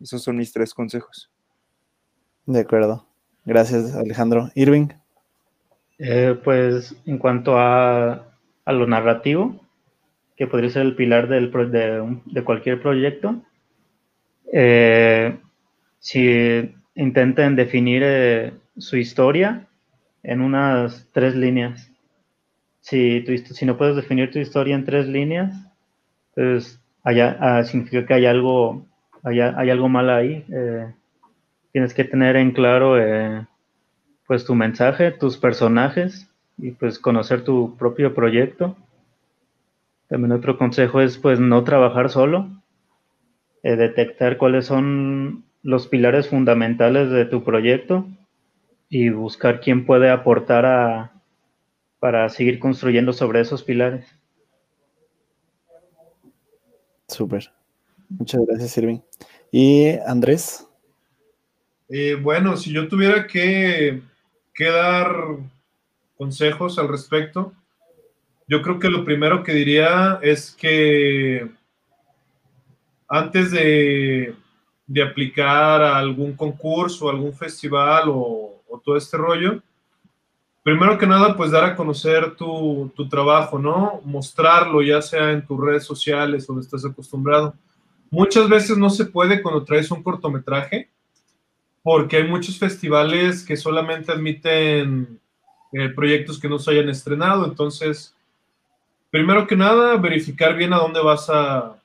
Esos 0.00 0.22
son 0.22 0.36
mis 0.36 0.52
tres 0.52 0.74
consejos. 0.74 1.30
De 2.46 2.60
acuerdo. 2.60 3.06
Gracias, 3.44 3.94
Alejandro. 3.94 4.50
Irving. 4.56 4.88
Eh, 5.98 6.36
pues 6.42 6.96
en 7.06 7.18
cuanto 7.18 7.56
a, 7.58 8.34
a, 8.64 8.72
lo 8.72 8.88
narrativo, 8.88 9.60
que 10.36 10.48
podría 10.48 10.70
ser 10.70 10.82
el 10.82 10.96
pilar 10.96 11.28
del, 11.28 11.52
de, 11.70 12.18
de 12.26 12.44
cualquier 12.44 12.82
proyecto, 12.82 13.40
eh, 14.52 15.38
si 16.02 16.74
intenten 16.96 17.54
definir 17.54 18.02
eh, 18.04 18.52
su 18.76 18.96
historia 18.96 19.68
en 20.24 20.40
unas 20.40 21.08
tres 21.12 21.36
líneas. 21.36 21.90
Si, 22.80 23.24
si 23.24 23.64
no 23.64 23.78
puedes 23.78 23.94
definir 23.94 24.32
tu 24.32 24.40
historia 24.40 24.74
en 24.74 24.84
tres 24.84 25.06
líneas, 25.06 25.54
pues 26.34 26.80
allá, 27.04 27.36
ah, 27.40 27.62
significa 27.62 28.04
que 28.04 28.14
hay 28.14 28.26
algo, 28.26 28.84
hay, 29.22 29.38
hay 29.40 29.70
algo 29.70 29.88
mal 29.88 30.10
ahí. 30.10 30.44
Eh, 30.52 30.92
tienes 31.70 31.94
que 31.94 32.02
tener 32.02 32.34
en 32.34 32.50
claro 32.50 33.00
eh, 33.00 33.46
pues 34.26 34.44
tu 34.44 34.56
mensaje, 34.56 35.12
tus 35.12 35.38
personajes 35.38 36.28
y 36.58 36.72
pues 36.72 36.98
conocer 36.98 37.44
tu 37.44 37.76
propio 37.76 38.12
proyecto. 38.12 38.76
También 40.08 40.32
otro 40.32 40.58
consejo 40.58 41.00
es 41.00 41.16
pues 41.16 41.38
no 41.38 41.62
trabajar 41.62 42.10
solo, 42.10 42.48
detectar 43.62 44.36
cuáles 44.36 44.66
son 44.66 45.44
los 45.62 45.86
pilares 45.86 46.28
fundamentales 46.28 47.10
de 47.10 47.24
tu 47.24 47.44
proyecto 47.44 48.06
y 48.88 49.08
buscar 49.10 49.60
quién 49.60 49.86
puede 49.86 50.10
aportar 50.10 50.66
a, 50.66 51.12
para 51.98 52.28
seguir 52.28 52.58
construyendo 52.58 53.12
sobre 53.12 53.40
esos 53.40 53.62
pilares. 53.62 54.04
Súper. 57.08 57.52
Muchas 58.08 58.44
gracias, 58.46 58.76
Irving. 58.78 58.98
¿Y 59.50 59.90
Andrés? 60.06 60.66
Eh, 61.88 62.14
bueno, 62.14 62.56
si 62.56 62.72
yo 62.72 62.88
tuviera 62.88 63.26
que, 63.26 64.02
que 64.54 64.64
dar 64.64 65.14
consejos 66.16 66.78
al 66.78 66.88
respecto, 66.88 67.52
yo 68.48 68.62
creo 68.62 68.78
que 68.78 68.90
lo 68.90 69.04
primero 69.04 69.42
que 69.42 69.52
diría 69.52 70.18
es 70.22 70.50
que 70.52 71.48
antes 73.08 73.50
de, 73.50 74.34
de 74.92 75.02
aplicar 75.02 75.80
a 75.80 75.96
algún 75.96 76.34
concurso, 76.34 77.08
algún 77.08 77.32
festival 77.32 78.04
o, 78.08 78.60
todo 78.84 78.96
este 78.96 79.16
rollo, 79.16 79.62
primero 80.62 80.98
que 80.98 81.06
nada, 81.06 81.36
pues 81.36 81.50
dar 81.50 81.64
a 81.64 81.76
conocer 81.76 82.34
tu, 82.36 82.90
tu, 82.94 83.08
trabajo, 83.08 83.58
¿no? 83.58 84.00
Mostrarlo, 84.04 84.82
ya 84.82 85.00
sea 85.00 85.30
en 85.30 85.46
tus 85.46 85.58
redes 85.58 85.84
sociales 85.84 86.46
donde 86.46 86.62
estás 86.62 86.84
acostumbrado. 86.84 87.54
Muchas 88.10 88.48
veces 88.48 88.76
no 88.76 88.90
se 88.90 89.06
puede 89.06 89.40
cuando 89.40 89.64
traes 89.64 89.90
un 89.90 90.02
cortometraje, 90.02 90.90
porque 91.82 92.16
hay 92.16 92.24
muchos 92.28 92.58
festivales 92.58 93.44
que 93.44 93.56
solamente 93.56 94.12
admiten 94.12 95.18
eh, 95.72 95.88
proyectos 95.88 96.38
que 96.38 96.48
no 96.48 96.58
se 96.58 96.70
hayan 96.70 96.90
estrenado. 96.90 97.46
Entonces, 97.46 98.14
primero 99.10 99.46
que 99.46 99.56
nada, 99.56 99.96
verificar 99.96 100.54
bien 100.54 100.72
a 100.72 100.78
dónde 100.78 101.00
vas 101.00 101.30
a, 101.30 101.81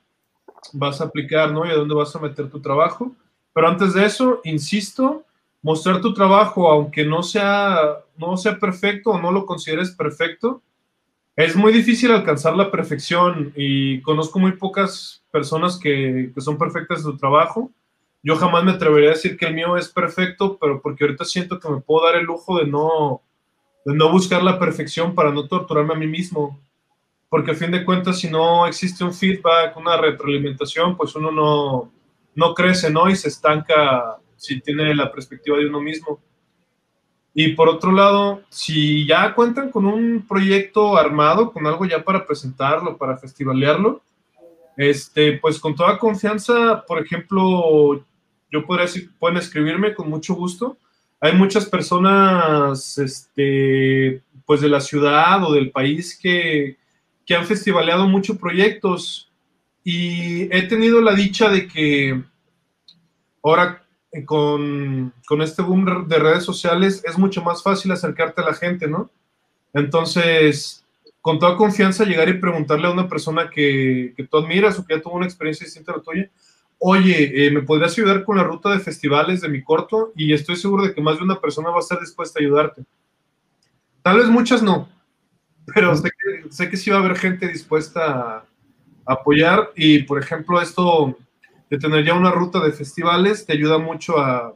vas 0.72 1.00
a 1.00 1.04
aplicar, 1.04 1.52
¿no? 1.52 1.66
Y 1.66 1.70
a 1.70 1.74
dónde 1.74 1.94
vas 1.94 2.14
a 2.14 2.20
meter 2.20 2.48
tu 2.48 2.60
trabajo. 2.60 3.12
Pero 3.52 3.68
antes 3.68 3.94
de 3.94 4.04
eso, 4.04 4.40
insisto, 4.44 5.24
mostrar 5.62 6.00
tu 6.00 6.14
trabajo, 6.14 6.68
aunque 6.68 7.04
no 7.04 7.22
sea, 7.22 7.98
no 8.16 8.36
sea 8.36 8.58
perfecto 8.58 9.10
o 9.10 9.20
no 9.20 9.32
lo 9.32 9.46
consideres 9.46 9.90
perfecto, 9.90 10.62
es 11.36 11.54
muy 11.54 11.72
difícil 11.72 12.10
alcanzar 12.10 12.56
la 12.56 12.70
perfección 12.70 13.52
y 13.54 14.00
conozco 14.02 14.38
muy 14.38 14.52
pocas 14.52 15.22
personas 15.30 15.78
que, 15.78 16.32
que 16.34 16.40
son 16.40 16.58
perfectas 16.58 16.98
en 16.98 17.04
su 17.04 17.16
trabajo. 17.16 17.70
Yo 18.22 18.34
jamás 18.36 18.64
me 18.64 18.72
atrevería 18.72 19.10
a 19.10 19.12
decir 19.14 19.36
que 19.36 19.46
el 19.46 19.54
mío 19.54 19.76
es 19.76 19.88
perfecto, 19.88 20.58
pero 20.60 20.82
porque 20.82 21.04
ahorita 21.04 21.24
siento 21.24 21.60
que 21.60 21.68
me 21.68 21.80
puedo 21.80 22.06
dar 22.06 22.16
el 22.16 22.24
lujo 22.24 22.58
de 22.58 22.66
no, 22.66 23.22
de 23.84 23.94
no 23.94 24.10
buscar 24.10 24.42
la 24.42 24.58
perfección 24.58 25.14
para 25.14 25.30
no 25.30 25.46
torturarme 25.46 25.94
a 25.94 25.98
mí 25.98 26.08
mismo 26.08 26.60
porque 27.28 27.50
a 27.50 27.54
fin 27.54 27.70
de 27.70 27.84
cuentas, 27.84 28.18
si 28.18 28.30
no 28.30 28.66
existe 28.66 29.04
un 29.04 29.12
feedback, 29.12 29.76
una 29.76 29.96
retroalimentación, 29.96 30.96
pues 30.96 31.14
uno 31.14 31.30
no, 31.30 31.92
no 32.34 32.54
crece, 32.54 32.90
¿no? 32.90 33.08
Y 33.10 33.16
se 33.16 33.28
estanca 33.28 34.16
si 34.36 34.60
tiene 34.60 34.94
la 34.94 35.12
perspectiva 35.12 35.58
de 35.58 35.66
uno 35.66 35.80
mismo. 35.80 36.20
Y 37.34 37.48
por 37.52 37.68
otro 37.68 37.92
lado, 37.92 38.42
si 38.48 39.06
ya 39.06 39.34
cuentan 39.34 39.70
con 39.70 39.84
un 39.84 40.26
proyecto 40.26 40.96
armado, 40.96 41.52
con 41.52 41.66
algo 41.66 41.84
ya 41.84 42.02
para 42.02 42.26
presentarlo, 42.26 42.96
para 42.96 43.16
festivalearlo, 43.16 44.00
este, 44.76 45.38
pues 45.38 45.58
con 45.58 45.74
toda 45.74 45.98
confianza, 45.98 46.84
por 46.86 47.02
ejemplo, 47.02 48.04
yo 48.50 48.64
podría 48.64 48.86
decir, 48.86 49.10
pueden 49.18 49.36
escribirme 49.36 49.94
con 49.94 50.08
mucho 50.08 50.34
gusto. 50.34 50.78
Hay 51.20 51.34
muchas 51.34 51.66
personas, 51.66 52.96
este, 52.96 54.22
pues 54.46 54.60
de 54.60 54.68
la 54.68 54.80
ciudad 54.80 55.44
o 55.44 55.52
del 55.52 55.70
país 55.70 56.18
que, 56.18 56.78
que 57.28 57.36
han 57.36 57.46
festivaleado 57.46 58.08
muchos 58.08 58.38
proyectos 58.38 59.30
y 59.84 60.44
he 60.44 60.62
tenido 60.66 61.02
la 61.02 61.12
dicha 61.12 61.50
de 61.50 61.68
que 61.68 62.22
ahora 63.42 63.84
con, 64.24 65.12
con, 65.26 65.42
este 65.42 65.60
boom 65.60 66.08
de 66.08 66.18
redes 66.18 66.42
sociales 66.42 67.02
es 67.04 67.18
mucho 67.18 67.42
más 67.42 67.62
fácil 67.62 67.92
acercarte 67.92 68.40
a 68.40 68.46
la 68.46 68.54
gente, 68.54 68.88
¿no? 68.88 69.10
Entonces, 69.74 70.86
con 71.20 71.38
toda 71.38 71.58
confianza 71.58 72.06
llegar 72.06 72.30
y 72.30 72.40
preguntarle 72.40 72.86
a 72.86 72.92
una 72.92 73.10
persona 73.10 73.50
que, 73.50 74.14
que 74.16 74.24
tú 74.24 74.38
admiras 74.38 74.78
o 74.78 74.86
que 74.86 74.96
ya 74.96 75.02
tuvo 75.02 75.16
una 75.16 75.26
experiencia 75.26 75.66
distinta 75.66 75.92
a 75.92 75.96
la 75.98 76.02
tuya, 76.02 76.30
oye, 76.78 77.46
eh, 77.46 77.50
¿me 77.50 77.60
podrías 77.60 77.92
ayudar 77.92 78.24
con 78.24 78.38
la 78.38 78.44
ruta 78.44 78.70
de 78.70 78.78
festivales 78.78 79.42
de 79.42 79.50
mi 79.50 79.62
corto? 79.62 80.14
Y 80.16 80.32
estoy 80.32 80.56
seguro 80.56 80.84
de 80.84 80.94
que 80.94 81.02
más 81.02 81.18
de 81.18 81.24
una 81.24 81.38
persona 81.38 81.68
va 81.68 81.76
a 81.76 81.80
estar 81.80 82.00
dispuesta 82.00 82.40
a 82.40 82.42
ayudarte. 82.42 82.84
Tal 84.02 84.16
vez 84.16 84.28
muchas 84.28 84.62
no, 84.62 84.88
pero 85.74 85.94
sé 85.96 86.10
que, 86.10 86.52
sé 86.52 86.70
que 86.70 86.76
sí 86.76 86.90
va 86.90 86.96
a 86.96 87.00
haber 87.00 87.16
gente 87.16 87.48
dispuesta 87.48 88.36
a, 88.36 88.44
apoyar 89.10 89.70
y, 89.74 90.02
por 90.02 90.22
ejemplo, 90.22 90.60
esto 90.60 91.16
de 91.70 91.78
tener 91.78 92.04
ya 92.04 92.12
una 92.12 92.30
ruta 92.30 92.60
de 92.60 92.72
festivales 92.72 93.46
te 93.46 93.54
ayuda 93.54 93.78
mucho 93.78 94.18
a, 94.18 94.54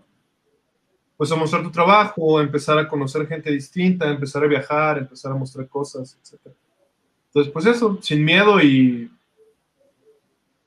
pues, 1.16 1.32
a 1.32 1.36
mostrar 1.36 1.62
tu 1.62 1.70
trabajo, 1.70 2.38
a 2.38 2.42
empezar 2.42 2.78
a 2.78 2.86
conocer 2.86 3.26
gente 3.26 3.50
distinta, 3.50 4.04
a 4.04 4.10
empezar 4.10 4.44
a 4.44 4.48
viajar, 4.48 4.96
a 4.96 5.00
empezar 5.00 5.32
a 5.32 5.36
mostrar 5.36 5.66
cosas, 5.68 6.18
etc. 6.20 6.54
Entonces, 7.28 7.50
pues 7.50 7.64
eso, 7.64 7.98
sin 8.02 8.22
miedo 8.22 8.60
y 8.60 9.10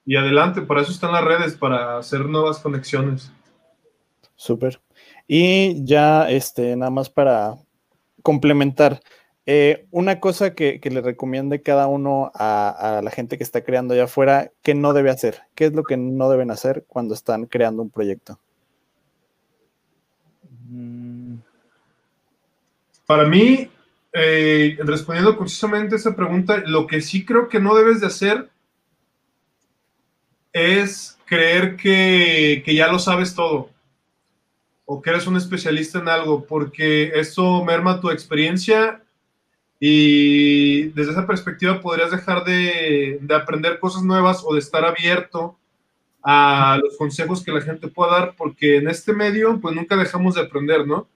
y 0.05 0.15
adelante, 0.15 0.61
para 0.61 0.81
eso 0.81 0.91
están 0.91 1.11
las 1.11 1.23
redes, 1.23 1.55
para 1.55 1.97
hacer 1.97 2.25
nuevas 2.25 2.59
conexiones. 2.59 3.31
Súper. 4.35 4.79
Y 5.27 5.83
ya, 5.83 6.29
este, 6.29 6.75
nada 6.75 6.91
más 6.91 7.09
para 7.09 7.55
complementar, 8.21 9.01
eh, 9.47 9.85
una 9.91 10.19
cosa 10.19 10.55
que, 10.55 10.79
le 10.83 11.01
recomiende 11.01 11.61
cada 11.61 11.85
uno 11.87 12.31
a, 12.33 13.01
la 13.03 13.11
gente 13.11 13.37
que 13.37 13.43
está 13.43 13.63
creando 13.63 13.93
allá 13.93 14.05
afuera, 14.05 14.51
¿qué 14.63 14.73
no 14.73 14.93
debe 14.93 15.11
hacer? 15.11 15.43
¿Qué 15.53 15.65
es 15.65 15.73
lo 15.73 15.83
que 15.83 15.97
no 15.97 16.29
deben 16.29 16.49
hacer 16.49 16.83
cuando 16.87 17.13
están 17.13 17.45
creando 17.45 17.83
un 17.83 17.91
proyecto? 17.91 18.39
Mm. 20.67 21.35
Para 23.05 23.27
mí, 23.27 23.69
eh, 24.13 24.77
respondiendo 24.79 25.37
precisamente 25.37 25.93
a 25.93 25.97
esa 25.99 26.15
pregunta, 26.15 26.63
lo 26.65 26.87
que 26.87 27.01
sí 27.01 27.23
creo 27.23 27.47
que 27.47 27.59
no 27.59 27.75
debes 27.75 28.01
de 28.01 28.07
hacer 28.07 28.49
es 30.53 31.19
creer 31.25 31.75
que, 31.75 32.63
ya 32.65 32.87
lo 32.87 32.97
sabes 32.97 33.35
todo 33.35 33.69
o 34.85 35.01
que 35.01 35.09
eres 35.09 35.27
un 35.27 35.35
especialista 35.35 35.99
en 35.99 36.07
algo, 36.07 36.45
porque 36.45 37.11
eso 37.15 37.63
merma 37.63 37.99
tu 37.99 38.09
experiencia 38.09 39.04
y 39.79 40.83
desde 40.89 41.11
esa 41.11 41.27
perspectiva 41.27 41.81
podrías 41.81 42.11
dejar 42.11 42.43
de, 42.45 43.19
aprender 43.35 43.79
cosas 43.79 44.03
nuevas 44.03 44.43
o 44.45 44.53
de 44.53 44.59
estar 44.59 44.85
abierto 44.85 45.57
a 46.23 46.79
los 46.81 46.97
consejos 46.97 47.43
que 47.43 47.51
la 47.51 47.61
gente 47.61 47.87
pueda 47.87 48.19
dar, 48.19 48.35
porque 48.35 48.77
en 48.77 48.87
este 48.87 49.13
medio 49.13 49.59
pues 49.59 49.75
nunca 49.75 49.95
dejamos 49.95 50.35
de 50.35 50.41
aprender, 50.41 50.87
¿no? 50.87 51.07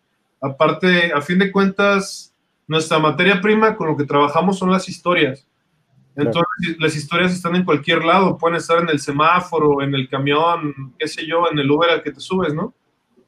Aparte, 0.42 1.12
a 1.14 1.22
fin 1.22 1.40
de 1.40 1.52
cuentas, 1.52 2.34
nuestra 2.68 3.00
materia 3.00 3.42
prima 3.42 3.76
con 3.76 3.88
lo 3.88 3.98
que 3.98 4.06
trabajamos 4.06 4.60
son 4.60 4.72
las 4.72 4.88
historias. 4.88 5.46
Entonces, 6.16 6.78
las 6.80 6.96
historias 6.96 7.32
están 7.32 7.56
en 7.56 7.64
cualquier 7.64 8.04
lado, 8.04 8.38
pueden 8.38 8.58
estar 8.58 8.82
en 8.82 8.90
el 8.90 9.00
semáforo, 9.00 9.82
en 9.82 9.96
el 9.96 10.10
camión, 10.10 10.94
qué 11.00 11.08
sé 11.08 11.26
yo, 11.26 11.50
en 11.50 11.58
el 11.60 11.72
Uber 11.72 11.90
al 11.90 12.04
que 12.04 12.12
te 12.12 12.20
subes, 12.20 12.54
¿no? 12.54 12.74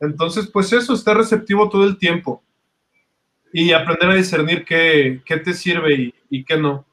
Entonces, 0.01 0.47
pues 0.47 0.73
eso, 0.73 0.93
está 0.93 1.13
receptivo 1.13 1.69
todo 1.69 1.85
el 1.85 1.97
tiempo. 1.97 2.43
Y 3.53 3.73
aprender 3.73 4.09
a 4.09 4.15
discernir 4.15 4.65
qué, 4.65 5.21
qué 5.25 5.37
te 5.37 5.53
sirve 5.53 6.13
y, 6.29 6.43
qué 6.43 6.57
no. 6.57 6.85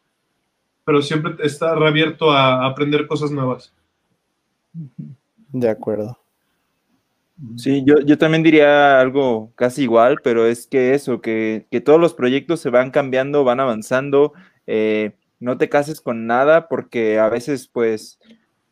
Pero 0.85 1.03
siempre 1.03 1.35
estar 1.45 1.81
abierto 1.83 2.31
a 2.31 2.67
aprender 2.67 3.07
cosas 3.07 3.31
nuevas. 3.31 3.73
De 5.53 5.69
acuerdo. 5.69 6.19
Sí, 7.57 7.85
yo, 7.87 7.95
yo 8.05 8.19
también 8.19 8.43
diría 8.43 9.01
algo 9.01 9.53
casi 9.55 9.83
igual, 9.83 10.19
pero 10.25 10.47
es 10.47 10.67
que 10.67 10.95
eso, 10.95 11.21
que, 11.21 11.67
que 11.71 11.81
todos 11.81 12.01
los 12.01 12.15
proyectos 12.15 12.61
se 12.61 12.71
van 12.71 12.91
cambiando, 12.91 13.45
van 13.45 13.61
avanzando. 13.61 14.33
Eh, 14.67 15.13
no 15.39 15.57
te 15.57 15.69
cases 15.69 16.01
con 16.01 16.27
nada 16.27 16.69
porque 16.69 17.19
a 17.19 17.29
veces 17.29 17.69
pues 17.69 18.19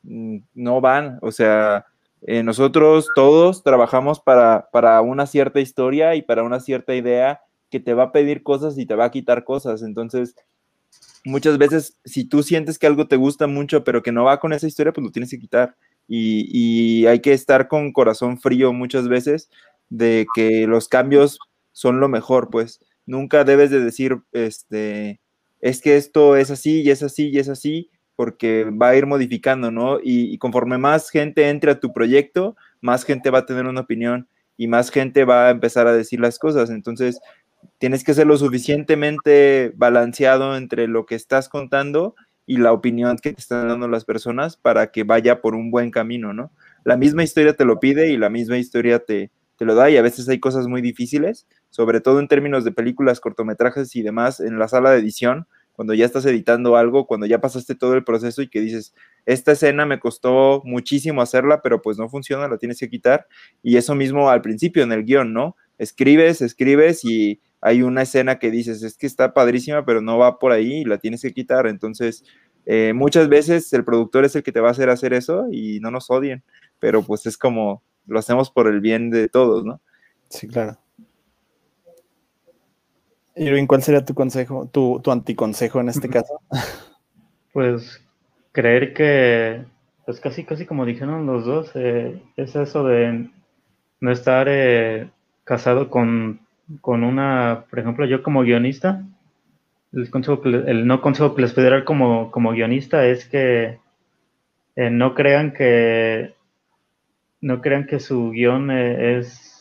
mm, 0.02 0.38
no 0.54 0.80
van, 0.80 1.18
o 1.22 1.30
sea, 1.30 1.86
eh, 2.22 2.42
nosotros 2.42 3.08
todos 3.14 3.62
trabajamos 3.62 4.20
para, 4.20 4.68
para 4.72 5.00
una 5.00 5.26
cierta 5.26 5.60
historia 5.60 6.16
y 6.16 6.22
para 6.22 6.42
una 6.42 6.58
cierta 6.58 6.94
idea 6.94 7.40
que 7.70 7.80
te 7.80 7.94
va 7.94 8.04
a 8.04 8.12
pedir 8.12 8.42
cosas 8.42 8.78
y 8.78 8.86
te 8.86 8.94
va 8.94 9.06
a 9.06 9.10
quitar 9.10 9.44
cosas, 9.44 9.82
entonces 9.82 10.34
muchas 11.24 11.58
veces 11.58 11.98
si 12.04 12.24
tú 12.24 12.42
sientes 12.42 12.78
que 12.78 12.86
algo 12.86 13.08
te 13.08 13.16
gusta 13.16 13.46
mucho 13.48 13.82
pero 13.84 14.02
que 14.02 14.12
no 14.12 14.24
va 14.24 14.38
con 14.40 14.52
esa 14.52 14.66
historia, 14.66 14.92
pues 14.92 15.04
lo 15.04 15.12
tienes 15.12 15.30
que 15.30 15.40
quitar. 15.40 15.76
Y, 16.08 16.46
y, 16.52 17.06
hay 17.06 17.20
que 17.20 17.32
estar 17.32 17.66
con 17.66 17.92
corazón 17.92 18.38
frío 18.38 18.72
muchas 18.72 19.08
veces 19.08 19.50
de 19.90 20.24
que 20.36 20.68
los 20.68 20.86
cambios 20.88 21.40
son 21.72 21.98
lo 21.98 22.08
mejor, 22.08 22.48
pues 22.50 22.80
nunca 23.06 23.44
debes 23.44 23.70
de 23.70 23.80
decir, 23.80 24.18
este, 24.32 25.20
es 25.60 25.80
que 25.80 25.96
esto 25.96 26.36
es 26.36 26.50
así 26.50 26.82
y 26.82 26.90
es 26.90 27.02
así 27.02 27.28
y 27.30 27.38
es 27.38 27.48
así, 27.48 27.90
porque 28.16 28.64
va 28.64 28.90
a 28.90 28.96
ir 28.96 29.06
modificando, 29.06 29.70
¿no? 29.70 29.98
Y, 30.02 30.38
conforme 30.38 30.78
más 30.78 31.10
gente 31.10 31.48
entre 31.48 31.72
a 31.72 31.80
tu 31.80 31.92
proyecto, 31.92 32.56
más 32.80 33.04
gente 33.04 33.30
va 33.30 33.40
a 33.40 33.46
tener 33.46 33.66
una 33.66 33.82
opinión 33.82 34.28
y 34.56 34.68
más 34.68 34.90
gente 34.90 35.24
va 35.24 35.48
a 35.48 35.50
empezar 35.50 35.86
a 35.86 35.92
decir 35.92 36.20
las 36.20 36.38
cosas. 36.38 36.70
Entonces, 36.70 37.20
tienes 37.78 38.04
que 38.04 38.14
ser 38.14 38.26
lo 38.26 38.36
suficientemente 38.36 39.72
balanceado 39.76 40.56
entre 40.56 40.88
lo 40.88 41.06
que 41.06 41.14
estás 41.14 41.48
contando 41.48 42.14
y 42.46 42.58
la 42.58 42.72
opinión 42.72 43.16
que 43.16 43.32
te 43.32 43.40
están 43.40 43.68
dando 43.68 43.88
las 43.88 44.04
personas 44.04 44.56
para 44.56 44.92
que 44.92 45.04
vaya 45.04 45.40
por 45.40 45.54
un 45.54 45.70
buen 45.70 45.90
camino, 45.90 46.32
¿no? 46.32 46.52
La 46.84 46.96
misma 46.96 47.24
historia 47.24 47.54
te 47.54 47.64
lo 47.64 47.80
pide 47.80 48.10
y 48.10 48.16
la 48.16 48.30
misma 48.30 48.58
historia 48.58 49.00
te, 49.00 49.30
te 49.56 49.64
lo 49.64 49.74
da 49.74 49.90
y 49.90 49.96
a 49.96 50.02
veces 50.02 50.28
hay 50.28 50.38
cosas 50.38 50.68
muy 50.68 50.80
difíciles, 50.80 51.46
sobre 51.70 52.00
todo 52.00 52.20
en 52.20 52.28
términos 52.28 52.64
de 52.64 52.72
películas, 52.72 53.20
cortometrajes 53.20 53.96
y 53.96 54.02
demás 54.02 54.40
en 54.40 54.58
la 54.58 54.68
sala 54.68 54.90
de 54.90 55.00
edición, 55.00 55.46
cuando 55.72 55.92
ya 55.92 56.06
estás 56.06 56.24
editando 56.24 56.76
algo, 56.76 57.06
cuando 57.06 57.26
ya 57.26 57.40
pasaste 57.40 57.74
todo 57.74 57.94
el 57.94 58.04
proceso 58.04 58.40
y 58.40 58.48
que 58.48 58.60
dices, 58.60 58.94
esta 59.26 59.52
escena 59.52 59.84
me 59.84 60.00
costó 60.00 60.62
muchísimo 60.64 61.20
hacerla, 61.20 61.60
pero 61.60 61.82
pues 61.82 61.98
no 61.98 62.08
funciona, 62.08 62.48
la 62.48 62.56
tienes 62.56 62.80
que 62.80 62.88
quitar. 62.88 63.26
Y 63.62 63.76
eso 63.76 63.94
mismo 63.94 64.30
al 64.30 64.40
principio 64.40 64.82
en 64.82 64.92
el 64.92 65.04
guion, 65.04 65.34
¿no? 65.34 65.54
Escribes, 65.76 66.40
escribes 66.40 67.04
y 67.04 67.42
hay 67.66 67.82
una 67.82 68.02
escena 68.02 68.38
que 68.38 68.52
dices, 68.52 68.84
es 68.84 68.96
que 68.96 69.08
está 69.08 69.34
padrísima, 69.34 69.84
pero 69.84 70.00
no 70.00 70.18
va 70.18 70.38
por 70.38 70.52
ahí 70.52 70.82
y 70.82 70.84
la 70.84 70.98
tienes 70.98 71.20
que 71.20 71.32
quitar. 71.32 71.66
Entonces, 71.66 72.22
eh, 72.64 72.92
muchas 72.94 73.28
veces 73.28 73.72
el 73.72 73.84
productor 73.84 74.24
es 74.24 74.36
el 74.36 74.44
que 74.44 74.52
te 74.52 74.60
va 74.60 74.68
a 74.68 74.70
hacer 74.70 74.88
hacer 74.88 75.12
eso 75.12 75.46
y 75.50 75.80
no 75.80 75.90
nos 75.90 76.08
odien, 76.08 76.44
pero 76.78 77.02
pues 77.02 77.26
es 77.26 77.36
como 77.36 77.82
lo 78.06 78.20
hacemos 78.20 78.52
por 78.52 78.68
el 78.68 78.80
bien 78.80 79.10
de 79.10 79.28
todos, 79.28 79.64
¿no? 79.64 79.80
Sí, 80.28 80.46
claro. 80.46 80.78
Irving, 83.34 83.66
¿cuál 83.66 83.82
sería 83.82 84.04
tu 84.04 84.14
consejo, 84.14 84.68
tu, 84.72 85.00
tu 85.02 85.10
anticonsejo 85.10 85.80
en 85.80 85.88
este 85.88 86.08
caso? 86.08 86.40
Pues 87.52 88.00
creer 88.52 88.94
que, 88.94 89.64
pues 90.04 90.20
casi, 90.20 90.44
casi 90.44 90.66
como 90.66 90.86
dijeron 90.86 91.26
los 91.26 91.44
dos, 91.44 91.72
eh, 91.74 92.22
es 92.36 92.54
eso 92.54 92.84
de 92.84 93.28
no 93.98 94.12
estar 94.12 94.46
eh, 94.48 95.10
casado 95.42 95.90
con, 95.90 96.45
una, 97.04 97.64
por 97.70 97.78
ejemplo, 97.78 98.06
yo 98.06 98.22
como 98.22 98.42
guionista, 98.42 99.04
el, 99.92 100.86
no 100.86 101.00
consejo 101.00 101.34
que 101.34 101.42
les 101.42 101.52
puedo 101.52 101.84
como, 101.84 102.30
como 102.30 102.52
guionista 102.52 103.06
es 103.06 103.24
que 103.26 103.78
eh, 104.76 104.90
no 104.90 105.14
crean 105.14 105.52
que 105.52 106.34
no 107.40 107.60
crean 107.60 107.86
que 107.86 108.00
su 108.00 108.30
guion 108.30 108.70
es 108.70 109.56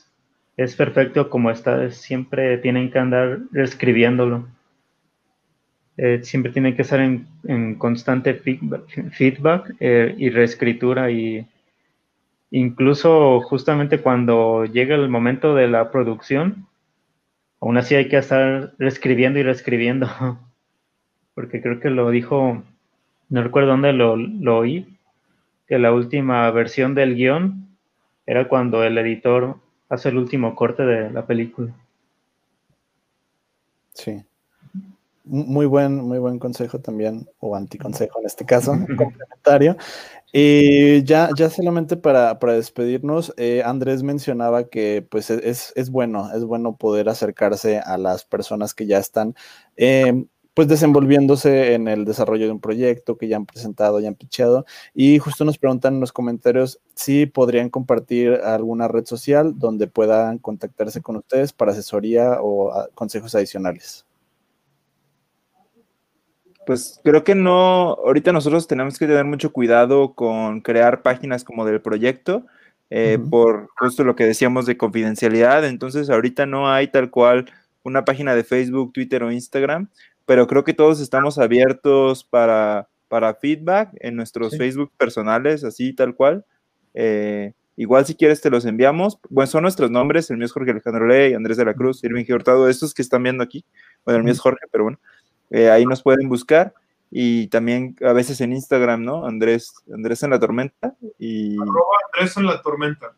es 0.58 0.76
perfecto 0.76 1.30
como 1.30 1.52
está, 1.52 1.90
siempre 1.92 2.58
tienen 2.58 2.92
que 2.92 3.00
andar 3.00 3.40
escribiéndolo. 3.54 4.48
Eh, 5.98 6.20
siempre 6.24 6.52
tienen 6.52 6.76
que 6.76 6.82
estar 6.82 7.00
en, 7.00 7.76
constante 7.76 8.34
feedback, 8.34 9.76
eh, 9.80 10.14
y 10.18 10.30
reescritura 10.30 11.10
y 11.10 11.48
incluso 12.52 13.40
justamente 13.42 14.02
cuando 14.02 14.66
llega 14.66 14.96
el 14.96 15.08
momento 15.10 15.56
de 15.56 15.68
la 15.70 15.92
producción, 15.92 16.68
aún 17.62 17.78
así 17.78 17.96
hay 17.96 18.08
que 18.08 18.18
estar 18.18 18.74
reescribiendo 18.78 19.40
y 19.40 19.44
reescribiendo, 19.44 20.08
porque 21.34 21.62
creo 21.62 21.80
que 21.80 21.90
lo 21.90 22.10
dijo, 22.10 22.64
no 23.30 23.44
recuerdo 23.44 23.70
dónde 23.70 23.94
lo, 23.94 24.16
lo 24.16 24.58
oí, 24.58 24.98
que 25.68 25.80
la 25.80 25.92
última 25.92 26.50
versión 26.52 26.96
del 26.96 27.16
guion 27.16 27.68
era 28.26 28.48
cuando 28.48 28.84
el 28.84 28.98
editor 28.98 29.58
hace 29.90 30.10
el 30.10 30.18
último 30.18 30.56
corte 30.56 30.84
de 30.84 31.12
la 31.12 31.26
película. 31.26 31.74
Sí. 33.94 34.24
Muy 35.24 35.66
buen, 35.66 35.96
muy 35.96 36.20
buen 36.20 36.38
consejo 36.38 36.80
también, 36.80 37.28
o 37.40 37.56
anticonsejo 37.56 38.20
en 38.20 38.28
este 38.28 38.46
caso, 38.46 38.74
complementario. 38.98 39.76
Y 40.38 41.02
ya, 41.06 41.30
ya 41.38 41.50
solamente 41.50 41.96
para, 41.96 42.36
despedirnos, 42.36 43.34
eh, 43.38 43.64
Andrés 43.64 44.04
mencionaba 44.04 44.68
que 44.68 45.02
pues 45.10 45.30
es, 45.30 45.90
bueno, 45.90 46.30
es 46.36 46.44
bueno 46.44 46.76
poder 46.76 47.08
acercarse 47.08 47.80
a 47.80 47.98
las 47.98 48.26
personas 48.26 48.74
que 48.74 48.86
ya 48.86 48.98
están. 48.98 49.34
Eh, 49.78 50.26
pues 50.54 50.68
desenvolviéndose 50.68 51.74
en 51.74 51.88
el 51.88 52.04
desarrollo 52.04 52.48
de 52.48 52.52
un 52.52 52.60
proyecto 52.60 53.18
que 53.18 53.30
ya 53.30 53.38
han 53.38 53.46
presentado, 53.46 54.02
ya 54.02 54.10
han 54.10 54.16
picheado. 54.16 54.66
Y 54.94 55.20
justo 55.20 55.46
nos 55.46 55.58
preguntan 55.58 55.96
en 55.96 56.00
los 56.02 56.12
comentarios 56.12 56.82
si 56.96 57.28
podrían 57.28 57.70
compartir 57.70 58.34
alguna 58.44 58.90
red 58.90 59.06
social 59.06 59.58
donde 59.58 59.88
puedan 59.88 60.40
contactarse 60.40 61.02
con 61.02 61.16
ustedes 61.16 61.54
para 61.54 61.72
asesoría 61.72 62.40
o 62.42 62.74
ah, 62.74 62.90
consejos 62.94 63.36
adicionales. 63.36 64.06
Pues 66.66 67.00
creo 67.04 67.24
que 67.24 67.36
no, 67.36 67.94
ahorita 67.94 68.32
nosotros 68.32 68.68
tenemos 68.68 68.98
que 68.98 69.08
tener 69.08 69.26
mucho 69.26 69.52
cuidado 69.52 70.14
con 70.14 70.62
crear 70.62 71.02
páginas 71.04 71.44
como 71.44 71.66
del 71.66 71.82
proyecto, 71.82 72.46
eh, 72.90 73.20
por 73.30 73.70
justo 73.78 74.04
lo 74.04 74.16
que 74.16 74.26
decíamos 74.26 74.66
de 74.66 74.78
confidencialidad, 74.78 75.66
entonces 75.66 76.10
ahorita 76.10 76.46
no 76.46 76.72
hay 76.72 76.88
tal 76.88 77.10
cual 77.10 77.46
una 77.84 78.04
página 78.04 78.36
de 78.36 78.44
Facebook, 78.44 78.94
Twitter 78.94 79.24
o 79.24 79.32
Instagram, 79.32 79.90
pero 80.26 80.48
creo 80.48 80.64
que 80.64 80.74
todos 80.74 81.00
estamos 81.00 81.38
abiertos 81.38 82.24
para, 82.24 82.90
para 83.08 83.36
feedback 83.36 83.90
en 84.00 84.16
nuestros 84.16 84.58
Facebook 84.58 84.92
personales, 84.98 85.64
así 85.64 85.94
tal 85.94 86.16
cual. 86.16 86.46
Eh, 86.96 87.54
igual 87.76 88.06
si 88.06 88.16
quieres 88.16 88.42
te 88.42 88.50
los 88.50 88.66
enviamos. 88.66 89.20
Bueno, 89.30 89.48
son 89.48 89.62
nuestros 89.64 89.92
nombres, 89.92 90.32
el 90.32 90.38
mío 90.38 90.46
es 90.46 90.52
Jorge 90.52 90.72
Alejandro 90.72 91.06
Ley, 91.06 91.34
Andrés 91.34 91.58
de 91.58 91.66
la 91.66 91.74
Cruz, 91.74 92.04
Irving 92.04 92.26
Hurtado, 92.28 92.68
estos 92.70 92.94
que 92.94 93.04
están 93.04 93.22
viendo 93.22 93.44
aquí. 93.44 93.66
Bueno, 94.04 94.18
el 94.18 94.24
mío 94.24 94.34
es 94.34 94.40
Jorge, 94.40 94.66
pero 94.72 94.86
bueno. 94.86 95.00
Eh, 95.50 95.70
ahí 95.70 95.86
nos 95.86 96.02
pueden 96.02 96.30
buscar 96.30 96.74
y 97.12 97.48
también 97.48 97.96
a 98.06 98.14
veces 98.14 98.42
en 98.42 98.54
Instagram, 98.54 99.04
¿no? 99.04 99.26
Andrés, 99.26 99.74
Andrés 99.94 100.24
en 100.24 100.32
la 100.32 100.40
tormenta 100.40 100.96
y 101.18 101.56
Andrés 102.14 102.38
en 102.38 102.46
la 102.46 102.62
tormenta. 102.62 103.14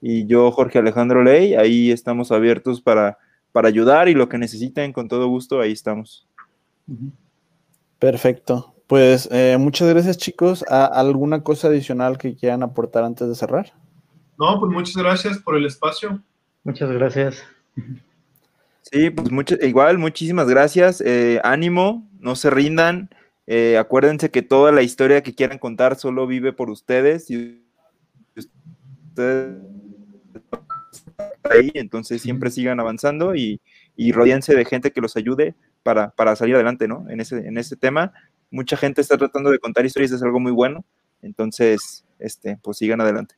Y 0.00 0.26
yo, 0.26 0.50
Jorge 0.50 0.78
Alejandro 0.78 1.22
Ley, 1.22 1.54
ahí 1.54 1.90
estamos 1.90 2.32
abiertos 2.32 2.80
para, 2.80 3.18
para 3.52 3.68
ayudar 3.68 4.08
y 4.08 4.14
lo 4.14 4.28
que 4.28 4.38
necesiten, 4.38 4.92
con 4.92 5.08
todo 5.08 5.28
gusto, 5.28 5.60
ahí 5.60 5.72
estamos. 5.72 6.26
Perfecto. 7.98 8.74
Pues 8.86 9.28
eh, 9.30 9.56
muchas 9.58 9.88
gracias, 9.88 10.18
chicos. 10.18 10.64
¿Alguna 10.68 11.42
cosa 11.42 11.68
adicional 11.68 12.18
que 12.18 12.34
quieran 12.34 12.62
aportar 12.62 13.04
antes 13.04 13.28
de 13.28 13.34
cerrar? 13.34 13.72
No, 14.38 14.58
pues 14.58 14.72
muchas 14.72 14.96
gracias 14.96 15.38
por 15.38 15.56
el 15.56 15.66
espacio. 15.66 16.20
Muchas 16.64 16.90
gracias. 16.90 17.42
Sí, 18.82 19.10
pues 19.10 19.30
mucho, 19.30 19.56
igual, 19.60 19.98
muchísimas 19.98 20.48
gracias. 20.48 21.00
Eh, 21.00 21.40
ánimo, 21.44 22.08
no 22.18 22.36
se 22.36 22.50
rindan. 22.50 23.10
Eh, 23.46 23.78
acuérdense 23.78 24.30
que 24.30 24.42
toda 24.42 24.72
la 24.72 24.82
historia 24.82 25.22
que 25.22 25.34
quieran 25.34 25.58
contar 25.58 25.96
solo 25.96 26.26
vive 26.26 26.52
por 26.52 26.70
ustedes 26.70 27.30
y 27.30 27.64
ustedes 28.36 29.56
ahí, 31.50 31.70
entonces 31.74 32.22
siempre 32.22 32.50
sigan 32.50 32.80
avanzando 32.80 33.34
y, 33.34 33.60
y 33.96 34.12
de 34.12 34.64
gente 34.64 34.92
que 34.92 35.00
los 35.00 35.16
ayude 35.16 35.54
para, 35.82 36.10
para, 36.10 36.36
salir 36.36 36.54
adelante, 36.54 36.88
¿no? 36.88 37.08
En 37.08 37.20
ese, 37.20 37.46
en 37.46 37.58
ese 37.58 37.76
tema. 37.76 38.12
Mucha 38.50 38.76
gente 38.76 39.00
está 39.00 39.16
tratando 39.16 39.50
de 39.50 39.58
contar 39.58 39.84
historias, 39.86 40.12
es 40.12 40.22
algo 40.22 40.38
muy 40.38 40.52
bueno. 40.52 40.84
Entonces, 41.22 42.04
este, 42.18 42.58
pues 42.62 42.78
sigan 42.78 43.00
adelante. 43.00 43.34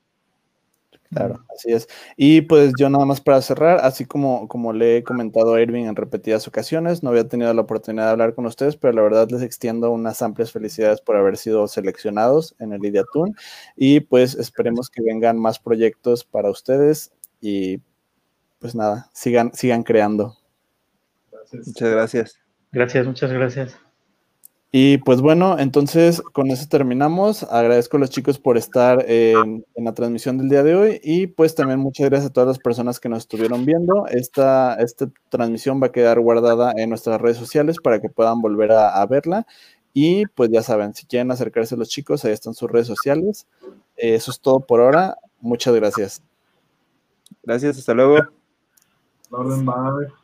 Claro, 1.14 1.44
así 1.54 1.72
es. 1.72 1.88
Y 2.16 2.42
pues 2.42 2.72
yo 2.78 2.90
nada 2.90 3.04
más 3.04 3.20
para 3.20 3.40
cerrar, 3.40 3.78
así 3.82 4.04
como, 4.04 4.48
como 4.48 4.72
le 4.72 4.98
he 4.98 5.04
comentado 5.04 5.54
a 5.54 5.60
Irving 5.60 5.84
en 5.84 5.96
repetidas 5.96 6.48
ocasiones, 6.48 7.02
no 7.02 7.10
había 7.10 7.28
tenido 7.28 7.54
la 7.54 7.62
oportunidad 7.62 8.06
de 8.06 8.10
hablar 8.10 8.34
con 8.34 8.46
ustedes, 8.46 8.76
pero 8.76 8.92
la 8.92 9.02
verdad 9.02 9.28
les 9.30 9.42
extiendo 9.42 9.90
unas 9.90 10.22
amplias 10.22 10.50
felicidades 10.50 11.00
por 11.00 11.16
haber 11.16 11.36
sido 11.36 11.68
seleccionados 11.68 12.56
en 12.58 12.72
el 12.72 12.84
Ideatun 12.84 13.36
y 13.76 14.00
pues 14.00 14.34
esperemos 14.34 14.90
que 14.90 15.02
vengan 15.02 15.38
más 15.38 15.58
proyectos 15.58 16.24
para 16.24 16.50
ustedes 16.50 17.12
y 17.40 17.80
pues 18.58 18.74
nada, 18.74 19.10
sigan, 19.12 19.52
sigan 19.54 19.82
creando. 19.84 20.36
Muchas 21.52 21.90
gracias. 21.90 22.40
Gracias, 22.72 23.06
muchas 23.06 23.30
gracias. 23.30 23.83
Y 24.76 24.98
pues 24.98 25.20
bueno, 25.20 25.56
entonces 25.60 26.20
con 26.20 26.50
eso 26.50 26.66
terminamos. 26.68 27.44
Agradezco 27.44 27.96
a 27.96 28.00
los 28.00 28.10
chicos 28.10 28.40
por 28.40 28.56
estar 28.56 29.08
en, 29.08 29.64
la 29.76 29.94
transmisión 29.94 30.36
del 30.36 30.48
día 30.48 30.64
de 30.64 30.74
hoy 30.74 31.00
y 31.04 31.28
pues 31.28 31.54
también 31.54 31.78
muchas 31.78 32.10
gracias 32.10 32.30
a 32.30 32.32
todas 32.32 32.48
las 32.48 32.58
personas 32.58 32.98
que 32.98 33.08
nos 33.08 33.20
estuvieron 33.20 33.64
viendo. 33.64 34.08
Esta, 34.08 34.74
esta 34.74 35.08
transmisión 35.28 35.80
va 35.80 35.86
a 35.86 35.92
quedar 35.92 36.18
guardada 36.18 36.72
en 36.76 36.88
nuestras 36.88 37.20
redes 37.20 37.36
sociales 37.36 37.76
para 37.80 38.00
que 38.00 38.08
puedan 38.08 38.40
volver 38.40 38.72
a, 38.72 39.06
verla. 39.06 39.46
Y 39.92 40.26
pues 40.26 40.50
ya 40.50 40.60
saben, 40.64 40.92
si 40.92 41.06
quieren 41.06 41.30
acercarse 41.30 41.76
a 41.76 41.78
los 41.78 41.88
chicos, 41.88 42.24
ahí 42.24 42.32
están 42.32 42.54
sus 42.54 42.68
redes 42.68 42.88
sociales. 42.88 43.46
eso 43.96 44.32
es 44.32 44.40
todo 44.40 44.58
por 44.58 44.80
ahora. 44.80 45.18
Muchas 45.40 45.72
gracias. 45.72 46.20
Gracias, 47.44 47.78
hasta 47.78 47.94
luego. 47.94 48.16
Bye. 49.30 50.23